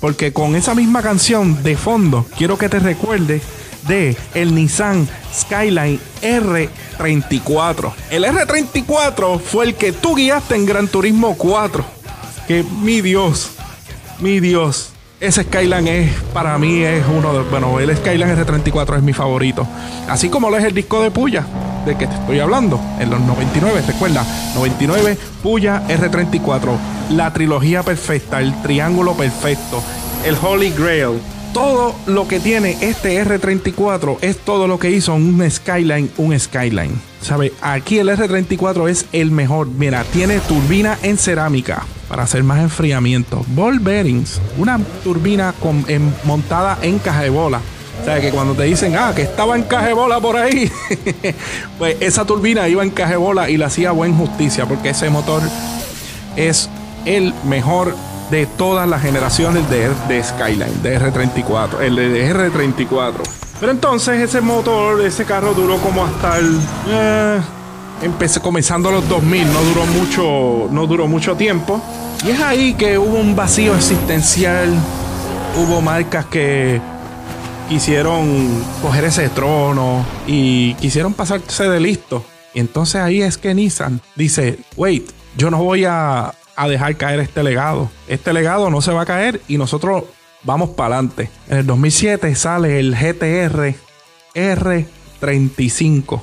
Porque 0.00 0.32
con 0.32 0.54
esa 0.54 0.74
misma 0.74 1.02
canción 1.02 1.62
de 1.62 1.76
fondo, 1.76 2.26
quiero 2.36 2.58
que 2.58 2.68
te 2.68 2.78
recuerdes 2.78 3.42
de 3.86 4.16
el 4.34 4.54
Nissan 4.54 5.08
Skyline 5.32 6.00
R34. 6.22 7.92
El 8.10 8.24
R34 8.24 9.40
fue 9.40 9.66
el 9.66 9.74
que 9.74 9.92
tú 9.92 10.14
guiaste 10.14 10.54
en 10.54 10.66
Gran 10.66 10.88
Turismo 10.88 11.36
4. 11.36 11.84
Que 12.46 12.62
mi 12.62 13.00
Dios, 13.00 13.50
mi 14.20 14.40
Dios. 14.40 14.90
Ese 15.20 15.44
Skyline 15.44 15.88
es, 15.88 16.12
para 16.32 16.58
mí, 16.58 16.82
es 16.82 17.04
uno 17.06 17.32
de. 17.32 17.42
Bueno, 17.48 17.80
el 17.80 17.96
Skyline 17.96 18.36
R34 18.36 18.96
es 18.98 19.02
mi 19.02 19.12
favorito. 19.12 19.66
Así 20.08 20.28
como 20.28 20.50
lo 20.50 20.58
es 20.58 20.64
el 20.64 20.74
disco 20.74 21.02
de 21.02 21.10
Puya, 21.10 21.46
de 21.86 21.96
que 21.96 22.06
te 22.06 22.14
estoy 22.14 22.40
hablando, 22.40 22.78
en 22.98 23.08
los 23.10 23.20
99, 23.20 23.82
recuerda, 23.86 24.26
99, 24.54 25.16
Puya 25.42 25.82
R34 25.88 26.94
la 27.10 27.32
trilogía 27.32 27.82
perfecta, 27.82 28.40
el 28.40 28.54
triángulo 28.62 29.14
perfecto, 29.14 29.82
el 30.24 30.36
Holy 30.40 30.70
Grail. 30.70 31.20
Todo 31.54 31.94
lo 32.06 32.26
que 32.26 32.40
tiene 32.40 32.76
este 32.80 33.24
R34 33.24 34.18
es 34.22 34.38
todo 34.38 34.66
lo 34.66 34.80
que 34.80 34.90
hizo 34.90 35.14
un 35.14 35.48
Skyline, 35.48 36.10
un 36.16 36.36
Skyline. 36.36 37.00
¿Sabe? 37.22 37.52
Aquí 37.62 38.00
el 38.00 38.08
R34 38.08 38.90
es 38.90 39.06
el 39.12 39.30
mejor. 39.30 39.68
Mira, 39.68 40.02
tiene 40.02 40.40
turbina 40.40 40.98
en 41.04 41.16
cerámica 41.16 41.86
para 42.08 42.24
hacer 42.24 42.42
más 42.42 42.60
enfriamiento. 42.60 43.44
Ball 43.54 43.78
bearings, 43.78 44.40
una 44.58 44.80
turbina 45.04 45.54
con, 45.60 45.86
montada 46.24 46.76
en 46.82 46.98
caja 46.98 47.22
de 47.22 47.30
bola. 47.30 47.60
O 48.02 48.04
sea, 48.04 48.20
que 48.20 48.32
cuando 48.32 48.54
te 48.54 48.64
dicen, 48.64 48.96
ah, 48.96 49.12
que 49.14 49.22
estaba 49.22 49.54
en 49.54 49.62
caja 49.62 49.86
de 49.86 49.94
bola 49.94 50.18
por 50.18 50.36
ahí, 50.36 50.68
pues 51.78 51.96
esa 52.00 52.24
turbina 52.24 52.68
iba 52.68 52.82
en 52.82 52.90
caja 52.90 53.12
de 53.12 53.16
bola 53.16 53.48
y 53.48 53.58
le 53.58 53.64
hacía 53.64 53.92
buena 53.92 54.16
justicia 54.16 54.66
porque 54.66 54.88
ese 54.88 55.08
motor 55.08 55.40
es 56.34 56.68
el 57.04 57.32
mejor 57.44 57.94
de 58.30 58.46
todas 58.46 58.88
las 58.88 59.02
generaciones 59.02 59.68
de, 59.70 60.22
Skyline, 60.22 60.82
de 60.82 60.98
R34, 61.00 61.80
el 61.80 61.96
de 61.96 62.34
R34. 62.34 63.14
Pero 63.60 63.72
entonces 63.72 64.20
ese 64.20 64.40
motor, 64.40 65.00
ese 65.02 65.24
carro 65.24 65.54
duró 65.54 65.78
como 65.78 66.04
hasta 66.04 66.38
el... 66.38 66.60
Eh, 66.88 67.40
empecé 68.02 68.40
comenzando 68.40 68.90
los 68.90 69.08
2000, 69.08 69.52
no 69.52 69.62
duró 69.62 69.86
mucho, 69.86 70.68
no 70.70 70.86
duró 70.86 71.06
mucho 71.06 71.36
tiempo. 71.36 71.80
Y 72.24 72.30
es 72.30 72.40
ahí 72.40 72.74
que 72.74 72.98
hubo 72.98 73.18
un 73.18 73.36
vacío 73.36 73.74
existencial. 73.74 74.70
Hubo 75.56 75.80
marcas 75.80 76.26
que 76.26 76.80
quisieron 77.68 78.64
coger 78.82 79.04
ese 79.04 79.28
trono 79.28 80.04
y 80.26 80.74
quisieron 80.74 81.14
pasarse 81.14 81.68
de 81.68 81.80
listo. 81.80 82.24
Y 82.52 82.60
entonces 82.60 82.96
ahí 82.96 83.22
es 83.22 83.38
que 83.38 83.54
Nissan 83.54 84.00
dice, 84.14 84.58
wait, 84.76 85.10
yo 85.36 85.50
no 85.50 85.62
voy 85.62 85.84
a 85.84 86.32
a 86.56 86.68
dejar 86.68 86.96
caer 86.96 87.20
este 87.20 87.42
legado. 87.42 87.90
Este 88.08 88.32
legado 88.32 88.70
no 88.70 88.80
se 88.80 88.92
va 88.92 89.02
a 89.02 89.06
caer 89.06 89.40
y 89.48 89.58
nosotros 89.58 90.04
vamos 90.42 90.70
para 90.70 90.96
adelante. 90.96 91.30
En 91.48 91.58
el 91.58 91.66
2007 91.66 92.34
sale 92.34 92.78
el 92.78 92.94
GTR 92.94 93.74
R35. 94.34 96.22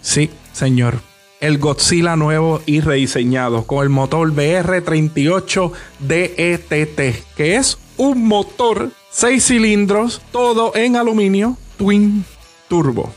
Sí, 0.00 0.30
señor. 0.52 1.00
El 1.40 1.58
Godzilla 1.58 2.16
nuevo 2.16 2.62
y 2.64 2.80
rediseñado 2.80 3.66
con 3.66 3.82
el 3.82 3.90
motor 3.90 4.32
BR38 4.32 5.72
DETT, 5.98 7.34
que 7.36 7.56
es 7.56 7.76
un 7.98 8.26
motor 8.26 8.90
6 9.10 9.44
cilindros, 9.44 10.22
todo 10.32 10.74
en 10.74 10.96
aluminio, 10.96 11.56
twin 11.76 12.24
turbo. 12.68 13.12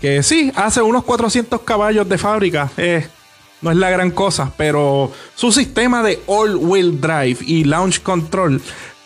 Que 0.00 0.22
sí, 0.22 0.52
hace 0.54 0.80
unos 0.80 1.04
400 1.04 1.60
caballos 1.62 2.08
de 2.08 2.18
fábrica. 2.18 2.70
Eh, 2.76 3.06
no 3.62 3.70
es 3.70 3.76
la 3.76 3.90
gran 3.90 4.10
cosa, 4.10 4.52
pero 4.56 5.12
su 5.34 5.52
sistema 5.52 6.02
de 6.02 6.20
all-wheel 6.26 7.00
drive 7.00 7.38
y 7.40 7.64
launch 7.64 8.02
control 8.02 8.60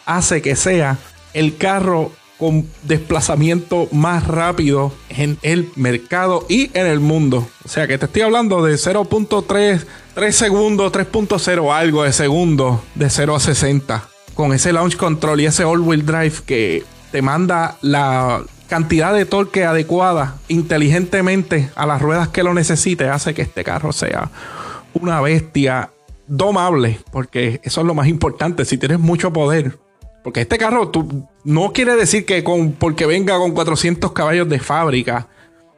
hace 0.04 0.42
que 0.42 0.56
sea 0.56 0.98
el 1.34 1.56
carro 1.56 2.12
con 2.38 2.66
desplazamiento 2.82 3.88
más 3.92 4.26
rápido 4.26 4.92
en 5.10 5.38
el 5.42 5.70
mercado 5.76 6.44
y 6.48 6.76
en 6.76 6.86
el 6.86 6.98
mundo. 6.98 7.48
O 7.64 7.68
sea 7.68 7.86
que 7.86 7.98
te 7.98 8.06
estoy 8.06 8.22
hablando 8.22 8.64
de 8.64 8.74
0.3 8.74 9.86
3 10.14 10.36
segundos, 10.36 10.92
3.0 10.92 11.74
algo 11.74 12.02
de 12.02 12.12
segundo 12.12 12.82
de 12.94 13.08
0 13.08 13.36
a 13.36 13.40
60. 13.40 14.08
Con 14.34 14.52
ese 14.52 14.72
launch 14.72 14.96
control 14.96 15.40
y 15.40 15.46
ese 15.46 15.64
all-wheel 15.64 16.04
drive 16.04 16.34
que 16.44 16.84
te 17.10 17.22
manda 17.22 17.76
la 17.80 18.42
cantidad 18.72 19.12
de 19.12 19.26
torque 19.26 19.66
adecuada 19.66 20.38
inteligentemente 20.48 21.68
a 21.74 21.84
las 21.84 22.00
ruedas 22.00 22.28
que 22.28 22.42
lo 22.42 22.54
necesite, 22.54 23.06
hace 23.06 23.34
que 23.34 23.42
este 23.42 23.64
carro 23.64 23.92
sea 23.92 24.30
una 24.94 25.20
bestia 25.20 25.90
domable, 26.26 26.98
porque 27.10 27.60
eso 27.64 27.82
es 27.82 27.86
lo 27.86 27.92
más 27.92 28.08
importante. 28.08 28.64
Si 28.64 28.78
tienes 28.78 28.98
mucho 28.98 29.30
poder, 29.30 29.78
porque 30.24 30.40
este 30.40 30.56
carro 30.56 30.88
tú, 30.88 31.28
no 31.44 31.74
quiere 31.74 31.96
decir 31.96 32.24
que 32.24 32.42
con, 32.42 32.72
porque 32.72 33.04
venga 33.04 33.36
con 33.36 33.52
400 33.52 34.10
caballos 34.12 34.48
de 34.48 34.58
fábrica 34.58 35.28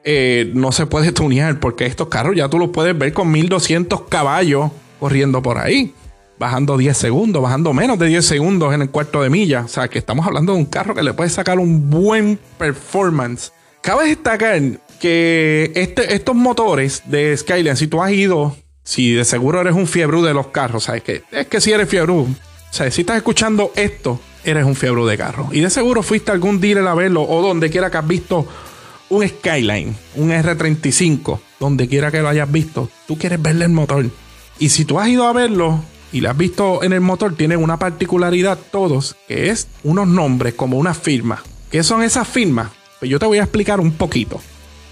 eh, 0.05 0.53
no 0.55 0.71
se 0.71 0.87
puede 0.87 1.11
tunear, 1.11 1.59
porque 1.59 1.87
estos 1.87 2.07
carros 2.07 2.37
ya 2.37 2.49
tú 2.49 2.61
los 2.61 2.69
puedes 2.69 2.97
ver 2.97 3.13
con 3.13 3.29
1200 3.29 4.03
caballos 4.03 4.71
corriendo 5.01 5.43
por 5.43 5.59
ahí, 5.59 5.93
bajando 6.39 6.77
10 6.77 6.97
segundos, 6.97 7.43
bajando 7.43 7.73
menos 7.73 7.99
de 7.99 8.07
10 8.07 8.25
segundos 8.25 8.75
en 8.75 8.83
el 8.83 8.91
cuarto 8.91 9.23
de 9.23 9.31
milla. 9.31 9.63
O 9.65 9.69
sea, 9.69 9.89
que 9.89 9.99
estamos 9.99 10.27
hablando 10.27 10.53
de 10.53 10.59
un 10.59 10.67
carro 10.67 10.95
que 10.95 11.03
le 11.03 11.13
puede 11.13 11.31
sacar 11.31 11.59
un 11.59 11.91
buen 11.91 12.39
performance. 12.59 13.53
Cabe 13.81 14.09
destacar 14.09 14.61
que 15.01 15.73
este, 15.75 16.15
estos 16.15 16.35
motores 16.35 17.03
de 17.07 17.37
Skyline, 17.37 17.77
si 17.77 17.87
tú 17.87 18.03
has 18.03 18.13
ido, 18.13 18.57
si 18.83 19.13
de 19.13 19.25
seguro 19.25 19.61
eres 19.61 19.75
un 19.75 19.87
fiebre 19.87 20.23
de 20.23 20.35
los 20.35 20.49
carros, 20.49 20.85
¿sabes? 20.85 21.03
Que, 21.03 21.23
es 21.31 21.47
que 21.47 21.61
si 21.61 21.73
eres 21.73 21.89
fiebre, 21.89 22.13
o 22.13 22.27
sea, 22.71 22.91
si 22.91 23.03
estás 23.03 23.17
escuchando 23.17 23.73
esto, 23.77 24.21
eres 24.45 24.65
un 24.65 24.75
fiebre 24.75 25.05
de 25.05 25.19
carro. 25.19 25.49
Y 25.53 25.61
de 25.61 25.71
seguro 25.71 26.03
fuiste 26.03 26.31
a 26.31 26.35
algún 26.35 26.61
dealer 26.61 26.87
a 26.87 26.95
verlo 26.95 27.23
o 27.23 27.43
donde 27.43 27.71
quiera 27.71 27.91
que 27.91 27.99
has 27.99 28.07
visto 28.07 28.47
un 29.11 29.29
Skyline, 29.29 29.95
un 30.17 30.31
R35, 30.31 31.39
donde 31.61 31.89
quiera 31.89 32.11
que 32.11 32.21
lo 32.21 32.29
hayas 32.29 32.51
visto, 32.51 32.89
tú 33.07 33.19
quieres 33.19 33.41
verle 33.41 33.67
el 33.67 33.71
motor. 33.71 34.07
Y 34.59 34.69
si 34.71 34.85
tú 34.85 34.99
has 34.99 35.09
ido 35.09 35.27
a 35.27 35.33
verlo 35.33 35.83
y 36.15 36.21
lo 36.21 36.31
has 36.31 36.37
visto 36.37 36.85
en 36.85 36.93
el 36.93 37.01
motor, 37.01 37.35
tienen 37.35 37.61
una 37.61 37.77
particularidad 37.77 38.57
todos, 38.71 39.17
que 39.27 39.51
es 39.51 39.67
unos 39.83 40.07
nombres 40.07 40.55
como 40.55 40.79
una 40.79 40.95
firma. 40.95 41.43
¿Qué 41.73 41.83
son 41.83 42.05
esas 42.05 42.29
firmas? 42.29 42.71
Pues 43.01 43.11
yo 43.11 43.19
te 43.19 43.27
voy 43.27 43.39
a 43.39 43.43
explicar 43.43 43.81
un 43.81 43.91
poquito. 43.91 44.41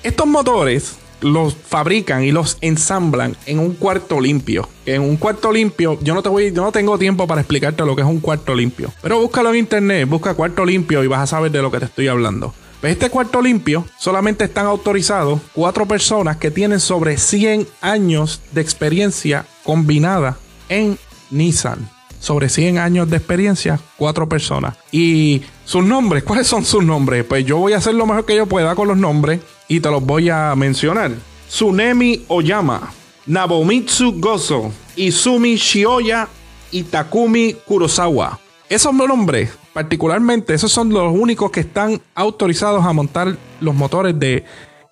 Estos 0.02 0.26
motores 0.26 0.96
los 1.20 1.54
fabrican 1.54 2.24
y 2.24 2.32
los 2.32 2.58
ensamblan 2.60 3.36
en 3.46 3.60
un 3.60 3.74
cuarto 3.74 4.20
limpio. 4.20 4.68
En 4.84 5.02
un 5.02 5.16
cuarto 5.16 5.52
limpio, 5.52 5.96
yo 6.02 6.12
no 6.12 6.24
te 6.24 6.28
voy, 6.28 6.52
yo 6.52 6.64
no 6.64 6.72
tengo 6.72 6.98
tiempo 6.98 7.28
para 7.28 7.40
explicarte 7.40 7.84
lo 7.84 7.94
que 7.94 8.02
es 8.02 8.08
un 8.08 8.18
cuarto 8.18 8.52
limpio. 8.52 8.92
Pero 9.00 9.20
búscalo 9.20 9.50
en 9.50 9.60
internet, 9.60 10.08
busca 10.08 10.34
cuarto 10.34 10.64
limpio 10.64 11.04
y 11.04 11.06
vas 11.06 11.20
a 11.20 11.26
saber 11.28 11.52
de 11.52 11.62
lo 11.62 11.70
que 11.70 11.78
te 11.78 11.84
estoy 11.84 12.08
hablando. 12.08 12.52
Pues 12.80 12.94
este 12.94 13.10
cuarto 13.10 13.40
limpio 13.40 13.86
solamente 13.96 14.42
están 14.42 14.66
autorizados 14.66 15.38
cuatro 15.52 15.86
personas 15.86 16.38
que 16.38 16.50
tienen 16.50 16.80
sobre 16.80 17.16
100 17.16 17.68
años 17.80 18.40
de 18.50 18.60
experiencia 18.60 19.46
combinada 19.62 20.36
en 20.68 20.98
Nissan. 21.32 21.88
Sobre 22.20 22.48
100 22.48 22.78
años 22.78 23.10
de 23.10 23.16
experiencia, 23.16 23.80
cuatro 23.96 24.28
personas. 24.28 24.76
Y 24.92 25.42
sus 25.64 25.84
nombres, 25.84 26.22
¿cuáles 26.22 26.46
son 26.46 26.64
sus 26.64 26.84
nombres? 26.84 27.24
Pues 27.24 27.44
yo 27.44 27.58
voy 27.58 27.72
a 27.72 27.78
hacer 27.78 27.94
lo 27.94 28.06
mejor 28.06 28.24
que 28.24 28.36
yo 28.36 28.46
pueda 28.46 28.76
con 28.76 28.86
los 28.86 28.96
nombres 28.96 29.40
y 29.66 29.80
te 29.80 29.90
los 29.90 30.04
voy 30.04 30.28
a 30.28 30.54
mencionar. 30.54 31.10
Tsunemi 31.48 32.24
Oyama, 32.28 32.92
Nabomitsu 33.26 34.20
Gozo, 34.20 34.70
Izumi 34.94 35.56
Shioya 35.56 36.28
y 36.70 36.84
Takumi 36.84 37.54
Kurosawa. 37.66 38.38
Esos 38.68 38.94
nombres, 38.94 39.50
particularmente, 39.72 40.54
esos 40.54 40.72
son 40.72 40.90
los 40.90 41.12
únicos 41.12 41.50
que 41.50 41.60
están 41.60 42.00
autorizados 42.14 42.84
a 42.84 42.92
montar 42.92 43.36
los 43.60 43.74
motores 43.74 44.18
de 44.18 44.44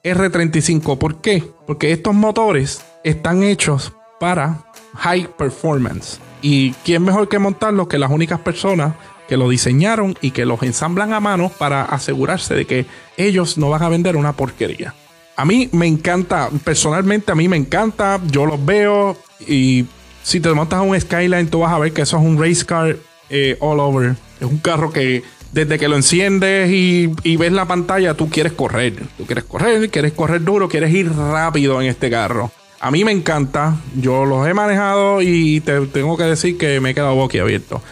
R35. 0.04 0.98
¿Por 0.98 1.20
qué? 1.20 1.44
Porque 1.66 1.92
estos 1.92 2.14
motores 2.14 2.84
están 3.04 3.42
hechos 3.42 3.92
para 4.18 4.64
high 4.94 5.28
performance. 5.36 6.20
¿Y 6.42 6.72
quién 6.84 7.02
mejor 7.02 7.28
que 7.28 7.38
montarlos 7.38 7.88
que 7.88 7.98
las 7.98 8.10
únicas 8.10 8.40
personas 8.40 8.94
que 9.28 9.36
lo 9.36 9.48
diseñaron 9.48 10.16
y 10.20 10.32
que 10.32 10.44
los 10.44 10.62
ensamblan 10.62 11.12
a 11.12 11.20
mano 11.20 11.50
para 11.50 11.82
asegurarse 11.82 12.54
de 12.54 12.66
que 12.66 12.86
ellos 13.16 13.58
no 13.58 13.70
van 13.70 13.82
a 13.82 13.88
vender 13.88 14.16
una 14.16 14.32
porquería? 14.32 14.94
A 15.36 15.44
mí 15.44 15.68
me 15.72 15.86
encanta, 15.86 16.50
personalmente 16.64 17.32
a 17.32 17.34
mí 17.34 17.48
me 17.48 17.56
encanta, 17.56 18.20
yo 18.30 18.44
los 18.44 18.64
veo 18.64 19.16
y 19.46 19.86
si 20.22 20.40
te 20.40 20.52
montas 20.52 20.82
un 20.82 21.00
Skyline 21.00 21.48
tú 21.48 21.60
vas 21.60 21.72
a 21.72 21.78
ver 21.78 21.92
que 21.92 22.02
eso 22.02 22.18
es 22.18 22.22
un 22.22 22.38
race 22.38 22.64
car 22.64 22.96
eh, 23.30 23.56
all 23.60 23.80
over. 23.80 24.16
Es 24.40 24.46
un 24.46 24.58
carro 24.58 24.92
que 24.92 25.22
desde 25.52 25.78
que 25.78 25.88
lo 25.88 25.96
enciendes 25.96 26.70
y, 26.70 27.36
ves 27.36 27.52
la 27.52 27.66
pantalla, 27.66 28.14
tú 28.14 28.28
quieres 28.28 28.52
correr. 28.52 28.94
Tú 29.16 29.26
quieres 29.26 29.44
correr, 29.44 29.90
quieres 29.90 30.12
correr 30.12 30.42
duro, 30.44 30.68
quieres 30.68 30.92
ir 30.92 31.12
rápido 31.12 31.80
en 31.80 31.88
este 31.88 32.10
carro. 32.10 32.50
A 32.80 32.90
mí 32.90 33.04
me 33.04 33.12
encanta. 33.12 33.76
Yo 33.94 34.24
los 34.24 34.46
he 34.48 34.54
manejado 34.54 35.20
y 35.20 35.60
te 35.60 35.80
tengo 35.86 36.16
que 36.16 36.24
decir 36.24 36.56
que 36.56 36.80
me 36.80 36.90
he 36.90 36.94
quedado 36.94 37.14
boquiabierto. 37.14 37.82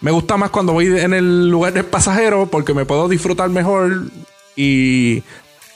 Me 0.00 0.10
gusta 0.10 0.36
más 0.36 0.50
cuando 0.50 0.72
voy 0.72 0.86
en 0.86 1.12
el 1.12 1.48
lugar 1.48 1.74
del 1.74 1.84
pasajero 1.84 2.46
porque 2.46 2.74
me 2.74 2.86
puedo 2.86 3.08
disfrutar 3.08 3.50
mejor 3.50 4.06
y 4.56 5.22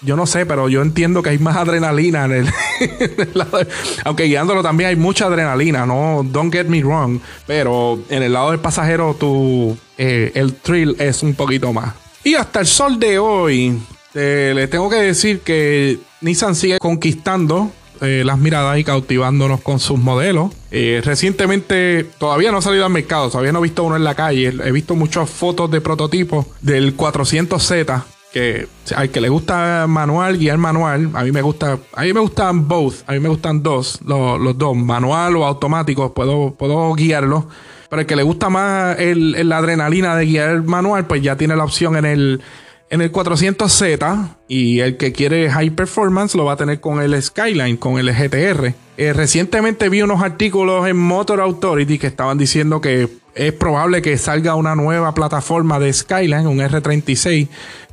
yo 0.03 0.17
no 0.17 0.27
sé, 0.27 0.47
pero 0.47 0.69
yo 0.69 0.83
entiendo 0.83 1.23
que 1.23 1.31
hay 1.31 1.39
más 1.39 1.57
adrenalina 1.57 2.25
en 2.25 2.33
el, 2.33 2.47
lado. 3.35 3.59
aunque 4.05 4.25
guiándolo 4.25 4.63
también 4.63 4.91
hay 4.91 4.97
mucha 4.97 5.27
adrenalina, 5.27 5.87
no, 5.87 6.23
don't 6.25 6.53
get 6.53 6.67
me 6.67 6.83
wrong. 6.83 7.21
Pero 7.47 8.01
en 8.09 8.23
el 8.23 8.33
lado 8.33 8.51
del 8.51 8.61
pasajero, 8.61 9.15
tu, 9.15 9.77
eh, 9.97 10.33
el 10.35 10.55
thrill 10.55 10.97
es 10.99 11.23
un 11.23 11.35
poquito 11.35 11.73
más. 11.73 11.95
Y 12.25 12.35
hasta 12.35 12.61
el 12.61 12.67
sol 12.67 12.99
de 12.99 13.19
hoy, 13.19 13.79
le 14.13 14.67
tengo 14.69 14.89
que 14.91 14.97
decir 14.97 15.41
que 15.41 15.99
Nissan 16.21 16.55
sigue 16.55 16.79
conquistando 16.79 17.71
eh, 18.01 18.23
las 18.25 18.39
miradas 18.39 18.79
y 18.79 18.85
cautivándonos 18.85 19.61
con 19.61 19.81
sus 19.81 19.99
modelos. 19.99 20.53
Eh, 20.71 21.01
recientemente 21.05 22.05
todavía 22.19 22.51
no 22.53 22.59
ha 22.59 22.63
salido 22.63 22.85
al 22.85 22.93
mercado, 22.93 23.31
todavía 23.31 23.53
no 23.53 23.61
he 23.61 23.63
visto 23.63 23.85
uno 23.85 23.97
en 23.97 24.05
la 24.05 24.15
calle. 24.15 24.53
He 24.65 24.73
visto 24.73 24.95
muchas 24.95 25.29
fotos 25.29 25.71
de 25.71 25.81
prototipos 25.81 26.47
del 26.61 26.97
400Z 26.97 28.05
que 28.33 28.69
al 28.95 29.09
que 29.11 29.21
le 29.21 29.31
gusta 29.31 29.87
manual, 29.89 30.37
guiar 30.37 30.59
manual, 30.59 31.11
a 31.15 31.25
mí 31.25 31.33
me 31.33 31.41
gusta, 31.41 31.79
a 31.95 32.03
mí 32.03 32.13
me 32.13 32.21
gustan 32.21 32.69
both, 32.69 32.97
a 33.07 33.13
mí 33.13 33.21
me 33.21 33.31
gustan 33.31 33.63
dos, 33.63 34.01
los, 34.05 34.59
dos, 34.59 34.77
manual 34.77 35.37
o 35.37 35.47
automático, 35.47 36.13
puedo, 36.13 36.55
puedo 36.55 36.93
guiarlo. 36.95 37.49
Pero 37.89 38.01
el 38.01 38.07
que 38.07 38.17
le 38.17 38.23
gusta 38.25 38.51
más 38.51 38.97
la 38.99 39.57
adrenalina 39.57 40.17
de 40.17 40.27
guiar 40.27 40.63
manual, 40.65 41.07
pues 41.07 41.23
ya 41.23 41.37
tiene 41.37 41.57
la 41.57 41.65
opción 41.65 41.97
en 41.97 42.05
el, 42.05 42.43
en 42.91 43.01
el 43.01 43.13
400Z 43.13 44.37
y 44.49 44.81
el 44.81 44.97
que 44.97 45.13
quiere 45.13 45.51
high 45.51 45.71
performance 45.71 46.35
lo 46.35 46.45
va 46.45 46.53
a 46.53 46.57
tener 46.57 46.81
con 46.81 47.01
el 47.01 47.21
Skyline, 47.21 47.77
con 47.77 47.99
el 47.99 48.13
GTR. 48.13 48.75
Eh, 48.97 49.13
recientemente 49.13 49.89
vi 49.89 50.03
unos 50.03 50.23
artículos 50.23 50.87
en 50.89 50.97
Motor 50.97 51.41
Authority 51.41 51.99
que 51.99 52.07
estaban 52.07 52.39
diciendo 52.39 52.81
que 52.81 53.09
es 53.35 53.53
probable 53.53 54.01
que 54.01 54.17
salga 54.17 54.55
una 54.55 54.75
nueva 54.75 55.13
plataforma 55.15 55.79
de 55.79 55.93
Skyline, 55.93 56.47
un 56.47 56.59
R36. 56.59 57.49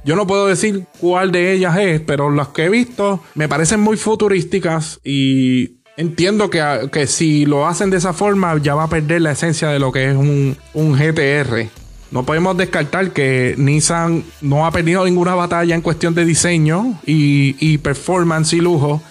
Yo 0.05 0.15
no 0.15 0.27
puedo 0.27 0.47
decir 0.47 0.85
cuál 0.99 1.31
de 1.31 1.53
ellas 1.53 1.77
es, 1.77 2.01
pero 2.01 2.29
las 2.29 2.49
que 2.49 2.65
he 2.65 2.69
visto 2.69 3.21
me 3.35 3.49
parecen 3.49 3.79
muy 3.79 3.97
futurísticas 3.97 4.99
y 5.03 5.77
entiendo 5.97 6.49
que, 6.49 6.89
que 6.91 7.07
si 7.07 7.45
lo 7.45 7.67
hacen 7.67 7.89
de 7.89 7.97
esa 7.97 8.13
forma 8.13 8.57
ya 8.61 8.75
va 8.75 8.83
a 8.83 8.89
perder 8.89 9.21
la 9.21 9.31
esencia 9.31 9.69
de 9.69 9.79
lo 9.79 9.91
que 9.91 10.09
es 10.09 10.15
un, 10.15 10.55
un 10.73 10.93
GTR. 10.93 11.82
No 12.13 12.21
podemos 12.21 12.55
descartar 12.55 13.09
que 13.09 13.55
Nissan 13.57 14.23
no 14.39 14.67
ha 14.67 14.71
perdido 14.71 15.03
ninguna 15.03 15.33
batalla 15.33 15.73
en 15.73 15.81
cuestión 15.81 16.13
de 16.13 16.25
diseño 16.25 16.99
y, 17.07 17.79
performance 17.79 18.53
y 18.53 18.61
lujo. 18.61 19.01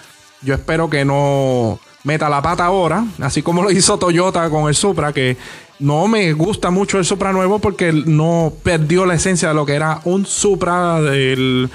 Yo 0.41 0.53
espero 0.53 0.89
que 0.89 1.03
no 1.03 1.81
meta 2.05 2.29
la 2.29 2.41
pata 2.41 2.63
ahora, 2.63 3.05
así 3.19 3.41
como 3.41 3.61
lo 3.61 3.71
hizo 3.71 3.99
Toyota 3.99 4.49
con 4.49 4.69
el 4.69 4.75
Supra, 4.75 5.11
que 5.11 5.35
no 5.79 6.07
me 6.07 6.31
gusta 6.31 6.69
mucho 6.69 6.97
el 6.97 7.03
Supra 7.03 7.33
nuevo 7.33 7.59
porque 7.59 7.91
no 7.91 8.53
perdió 8.63 9.05
la 9.05 9.15
esencia 9.15 9.49
de 9.49 9.53
lo 9.53 9.65
que 9.65 9.73
era 9.73 9.99
un 10.05 10.25
Supra 10.25 11.01
del 11.01 11.69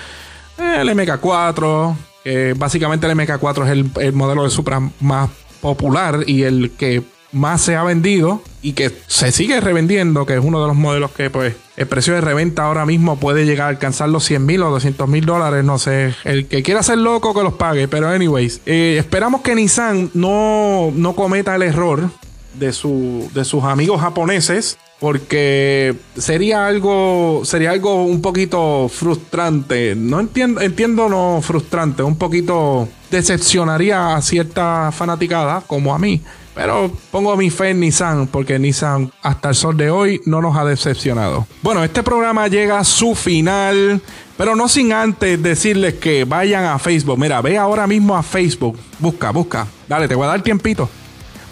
el 0.57 0.89
MK4. 0.89 1.95
Que 2.25 2.55
básicamente 2.57 3.07
el 3.07 3.13
MK4 3.13 3.65
es 3.67 3.71
el, 3.71 3.91
el 4.01 4.13
modelo 4.15 4.45
de 4.45 4.51
Supra 4.51 4.81
más 5.01 5.29
popular 5.61 6.25
y 6.27 6.45
el 6.45 6.71
que 6.71 7.03
más 7.33 7.61
se 7.61 7.77
ha 7.77 7.83
vendido 7.83 8.43
y 8.63 8.73
que 8.73 8.93
se 9.07 9.33
sigue 9.33 9.61
revendiendo, 9.61 10.27
que 10.27 10.35
es 10.35 10.41
uno 10.43 10.61
de 10.61 10.69
los 10.69 10.77
modelos 10.77 11.11
que 11.13 11.31
pues 11.31 11.55
el 11.77 11.87
precio 11.87 12.15
de 12.15 12.21
reventa 12.21 12.65
ahora 12.65 12.87
mismo 12.87 13.19
puede 13.19 13.45
llegar 13.45 13.67
a 13.67 13.71
alcanzar 13.71 14.09
los 14.09 14.25
100 14.25 14.45
mil 14.45 14.63
o 14.63 14.71
200 14.71 15.09
mil 15.09 15.25
dólares, 15.25 15.65
no 15.65 15.79
sé, 15.79 16.15
el 16.25 16.47
que 16.47 16.63
quiera 16.63 16.83
ser 16.83 16.99
loco 16.99 17.35
que 17.35 17.43
los 17.43 17.55
pague, 17.55 17.89
pero 17.89 18.09
anyways, 18.09 18.61
eh, 18.67 18.97
esperamos 18.99 19.43
que 19.43 19.55
Nissan 19.55 20.11
no, 20.15 20.91
no 20.95 21.15
cometa 21.15 21.55
el 21.55 21.63
error 21.63 22.11
de, 22.55 22.73
su, 22.73 23.31
de 23.35 23.45
sus 23.45 23.65
amigos 23.65 24.01
japoneses 24.01 24.79
porque 24.99 25.95
sería 26.17 26.67
algo 26.67 27.43
sería 27.45 27.71
algo 27.71 28.05
un 28.05 28.21
poquito 28.21 28.89
frustrante. 28.89 29.95
No 29.95 30.19
entiendo 30.19 30.61
entiendo 30.61 31.09
no 31.09 31.41
frustrante 31.41 32.03
un 32.03 32.17
poquito 32.17 32.89
decepcionaría 33.09 34.17
a 34.17 34.23
cierta 34.23 34.91
fanaticada 34.91 35.63
como 35.67 35.95
a 35.95 36.01
mí 36.01 36.21
pero 36.59 36.91
pongo 37.13 37.37
mi 37.37 37.51
fe 37.51 37.71
en 37.71 37.79
Nissan 37.79 38.27
porque 38.27 38.59
Nissan 38.59 39.13
hasta 39.23 39.51
el 39.51 39.55
sol 39.55 39.77
de 39.77 39.93
hoy 39.93 40.21
no 40.27 40.43
nos 40.43 40.57
ha 40.57 40.65
decepcionado. 40.65 41.47
Bueno, 41.63 41.85
este 41.85 42.03
programa 42.03 42.49
llega 42.49 42.81
a 42.81 42.85
su 42.85 43.15
final, 43.15 44.03
pero 44.37 44.57
no 44.57 44.69
sin 44.69 44.93
antes 44.93 45.41
decirles 45.41 45.95
que 45.95 46.25
vayan 46.25 46.65
a 46.65 46.81
Facebook. 46.81 47.17
Mira, 47.17 47.41
ve 47.43 47.57
ahora 47.57 47.87
mismo 47.87 48.17
a 48.17 48.25
Facebook. 48.25 48.77
Busca, 48.99 49.31
busca. 49.31 49.69
Dale, 49.87 50.09
te 50.09 50.17
voy 50.17 50.25
a 50.25 50.31
dar 50.31 50.43
tiempito. 50.43 50.91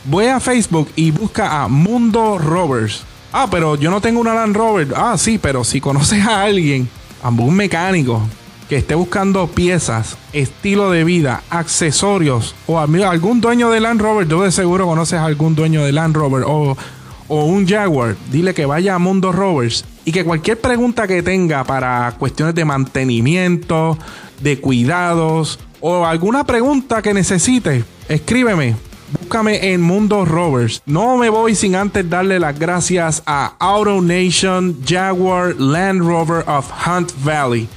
Ve 0.06 0.28
a 0.28 0.40
Facebook 0.40 0.90
y 0.96 1.12
busca 1.12 1.62
a 1.62 1.68
Mundo 1.68 2.36
Rovers. 2.38 3.04
Ah, 3.32 3.46
pero 3.48 3.76
yo 3.76 3.92
no 3.92 4.00
tengo 4.00 4.20
una 4.20 4.34
Land 4.34 4.56
Rover. 4.56 4.88
Ah, 4.96 5.16
sí, 5.16 5.38
pero 5.38 5.62
si 5.62 5.80
conoces 5.80 6.26
a 6.26 6.42
alguien, 6.42 6.88
a 7.22 7.28
un 7.28 7.54
mecánico 7.54 8.22
que 8.68 8.76
esté 8.76 8.94
buscando 8.94 9.46
piezas, 9.46 10.16
estilo 10.32 10.90
de 10.90 11.04
vida, 11.04 11.42
accesorios 11.50 12.54
o 12.66 12.78
algún 12.78 13.40
dueño 13.40 13.70
de 13.70 13.80
Land 13.80 14.00
Rover, 14.00 14.26
yo 14.26 14.42
de 14.42 14.50
seguro 14.50 14.86
conoces 14.86 15.18
a 15.18 15.24
algún 15.24 15.54
dueño 15.54 15.84
de 15.84 15.92
Land 15.92 16.16
Rover 16.16 16.44
o, 16.46 16.76
o 17.28 17.44
un 17.44 17.66
Jaguar, 17.66 18.16
dile 18.30 18.54
que 18.54 18.66
vaya 18.66 18.96
a 18.96 18.98
Mundo 18.98 19.30
Rovers 19.30 19.84
y 20.04 20.12
que 20.12 20.24
cualquier 20.24 20.60
pregunta 20.60 21.06
que 21.06 21.22
tenga 21.22 21.64
para 21.64 22.14
cuestiones 22.18 22.54
de 22.54 22.64
mantenimiento, 22.64 23.98
de 24.40 24.60
cuidados 24.60 25.58
o 25.80 26.04
alguna 26.04 26.44
pregunta 26.44 27.02
que 27.02 27.14
necesite, 27.14 27.84
escríbeme. 28.08 28.76
Búscame 29.20 29.72
en 29.72 29.80
Mundo 29.82 30.24
Rovers. 30.24 30.82
No 30.84 31.16
me 31.16 31.30
voy 31.30 31.54
sin 31.54 31.76
antes 31.76 32.10
darle 32.10 32.40
las 32.40 32.58
gracias 32.58 33.22
a 33.24 33.54
Auto 33.60 34.02
Nation 34.02 34.78
Jaguar 34.84 35.54
Land 35.54 36.00
Rover 36.00 36.44
of 36.48 36.68
Hunt 36.84 37.12
Valley 37.22 37.68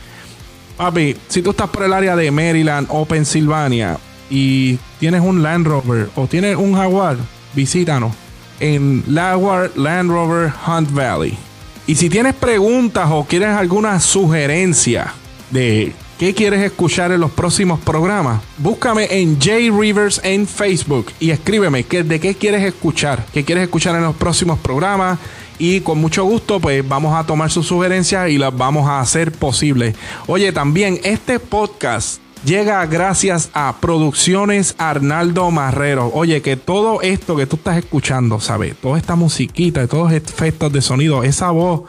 Papi, 0.80 1.14
si 1.28 1.42
tú 1.42 1.50
estás 1.50 1.70
por 1.70 1.84
el 1.84 1.92
área 1.92 2.16
de 2.16 2.32
Maryland 2.32 2.88
o 2.90 3.04
Pensilvania 3.04 3.98
y 4.30 4.80
tienes 4.98 5.20
un 5.20 5.44
Land 5.44 5.68
Rover 5.68 6.10
o 6.16 6.26
tienes 6.26 6.56
un 6.56 6.74
Jaguar, 6.74 7.18
visítanos 7.54 8.16
en 8.62 9.04
Jaguar 9.14 9.72
Land 9.76 10.10
Rover 10.10 10.54
Hunt 10.66 10.90
Valley. 10.94 11.38
Y 11.86 11.96
si 11.96 12.10
tienes 12.10 12.34
preguntas 12.34 13.10
o 13.12 13.26
quieres 13.26 13.50
alguna 13.50 14.00
sugerencia 14.00 15.14
de 15.52 15.92
qué 16.18 16.34
quieres 16.34 16.64
escuchar 16.64 17.12
en 17.12 17.20
los 17.20 17.32
próximos 17.32 17.82
programas, 17.82 18.42
búscame 18.58 19.08
en 19.10 19.36
J 19.36 19.78
Rivers 19.78 20.22
en 20.24 20.48
Facebook 20.48 21.08
y 21.20 21.32
escríbeme 21.32 21.84
de 21.84 22.20
qué 22.22 22.36
quieres 22.36 22.64
escuchar, 22.64 23.26
qué 23.34 23.44
quieres 23.44 23.66
escuchar 23.66 23.98
en 23.98 24.04
los 24.04 24.16
próximos 24.16 24.58
programas 24.60 25.20
y 25.60 25.82
con 25.82 26.00
mucho 26.00 26.24
gusto 26.24 26.60
pues 26.60 26.88
vamos 26.88 27.14
a 27.16 27.26
tomar 27.26 27.52
sus 27.52 27.68
sugerencias 27.68 28.30
y 28.30 28.38
las 28.38 28.58
vamos 28.58 28.88
a 28.88 29.02
hacer 29.02 29.32
posible. 29.32 29.94
Oye, 30.26 30.52
también 30.52 31.00
este 31.04 31.38
podcast 31.38 32.22
llega 32.46 32.86
gracias 32.86 33.50
a 33.54 33.76
Producciones 33.80 34.74
Arnaldo 34.78 35.52
Marrero. 35.52 36.10
Oye, 36.14 36.42
que 36.42 36.56
todo 36.56 37.02
esto 37.02 37.36
que 37.36 37.46
tú 37.46 37.58
estás 37.58 37.78
escuchando, 37.78 38.40
¿sabes? 38.40 38.76
Toda 38.78 38.98
esta 38.98 39.16
musiquita, 39.16 39.86
todos 39.88 40.14
estos 40.14 40.34
efectos 40.34 40.72
de 40.72 40.82
sonido, 40.82 41.24
esa 41.24 41.52
voz 41.52 41.82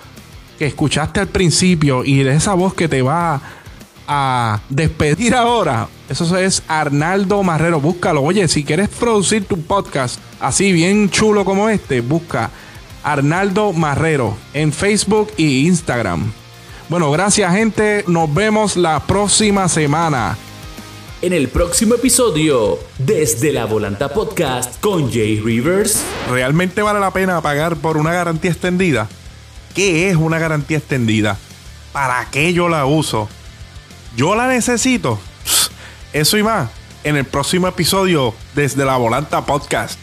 que 0.58 0.66
escuchaste 0.66 1.20
al 1.20 1.28
principio 1.28 2.04
y 2.04 2.20
esa 2.20 2.54
voz 2.54 2.74
que 2.74 2.88
te 2.88 3.00
va 3.00 3.40
a 4.06 4.60
despedir 4.68 5.36
ahora, 5.36 5.86
eso 6.08 6.36
es 6.36 6.64
Arnaldo 6.66 7.44
Marrero. 7.44 7.80
Búscalo. 7.80 8.22
Oye, 8.22 8.48
si 8.48 8.64
quieres 8.64 8.88
producir 8.88 9.44
tu 9.44 9.62
podcast 9.62 10.18
así 10.40 10.72
bien 10.72 11.08
chulo 11.10 11.44
como 11.44 11.68
este, 11.68 12.00
busca 12.00 12.50
Arnaldo 13.02 13.72
Marrero 13.72 14.36
en 14.54 14.72
Facebook 14.72 15.32
e 15.38 15.42
Instagram. 15.42 16.32
Bueno, 16.88 17.10
gracias 17.10 17.52
gente, 17.52 18.04
nos 18.06 18.32
vemos 18.32 18.76
la 18.76 19.00
próxima 19.00 19.68
semana. 19.68 20.36
En 21.22 21.32
el 21.32 21.48
próximo 21.48 21.94
episodio, 21.94 22.78
desde 22.98 23.52
la 23.52 23.66
Volanta 23.66 24.08
Podcast 24.08 24.80
con 24.80 25.12
Jay 25.12 25.38
Rivers. 25.38 26.02
¿Realmente 26.30 26.82
vale 26.82 26.98
la 26.98 27.12
pena 27.12 27.40
pagar 27.42 27.76
por 27.76 27.96
una 27.96 28.12
garantía 28.12 28.50
extendida? 28.50 29.08
¿Qué 29.74 30.08
es 30.08 30.16
una 30.16 30.38
garantía 30.38 30.78
extendida? 30.78 31.38
¿Para 31.92 32.28
qué 32.30 32.52
yo 32.52 32.68
la 32.68 32.86
uso? 32.86 33.28
¿Yo 34.16 34.34
la 34.34 34.48
necesito? 34.48 35.20
Eso 36.12 36.38
y 36.38 36.42
más 36.42 36.70
en 37.04 37.16
el 37.16 37.24
próximo 37.24 37.68
episodio 37.68 38.34
desde 38.54 38.84
la 38.84 38.96
Volanta 38.96 39.44
Podcast. 39.44 39.98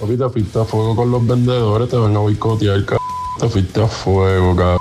Papi, 0.00 0.42
te 0.44 0.58
a 0.58 0.64
fuego 0.64 0.96
con 0.96 1.10
los 1.10 1.26
vendedores, 1.26 1.90
te 1.90 1.96
van 1.96 2.16
a 2.16 2.20
boicotear, 2.20 2.82
cabrón. 2.86 3.06
Te 3.38 3.48
fuiste 3.50 3.82
a 3.82 3.86
fuego, 3.86 4.56
cabrón. 4.56 4.78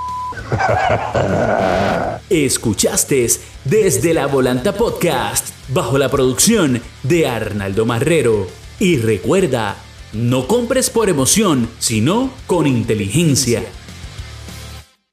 Escuchaste 2.29 3.27
desde 3.65 4.13
la 4.13 4.27
Volanta 4.27 4.73
Podcast, 4.77 5.49
bajo 5.67 5.97
la 5.97 6.07
producción 6.07 6.81
de 7.03 7.27
Arnaldo 7.27 7.85
Marrero. 7.85 8.47
Y 8.79 8.97
recuerda, 8.97 9.75
no 10.13 10.47
compres 10.47 10.89
por 10.89 11.09
emoción, 11.09 11.69
sino 11.79 12.29
con 12.47 12.65
inteligencia. 12.65 13.65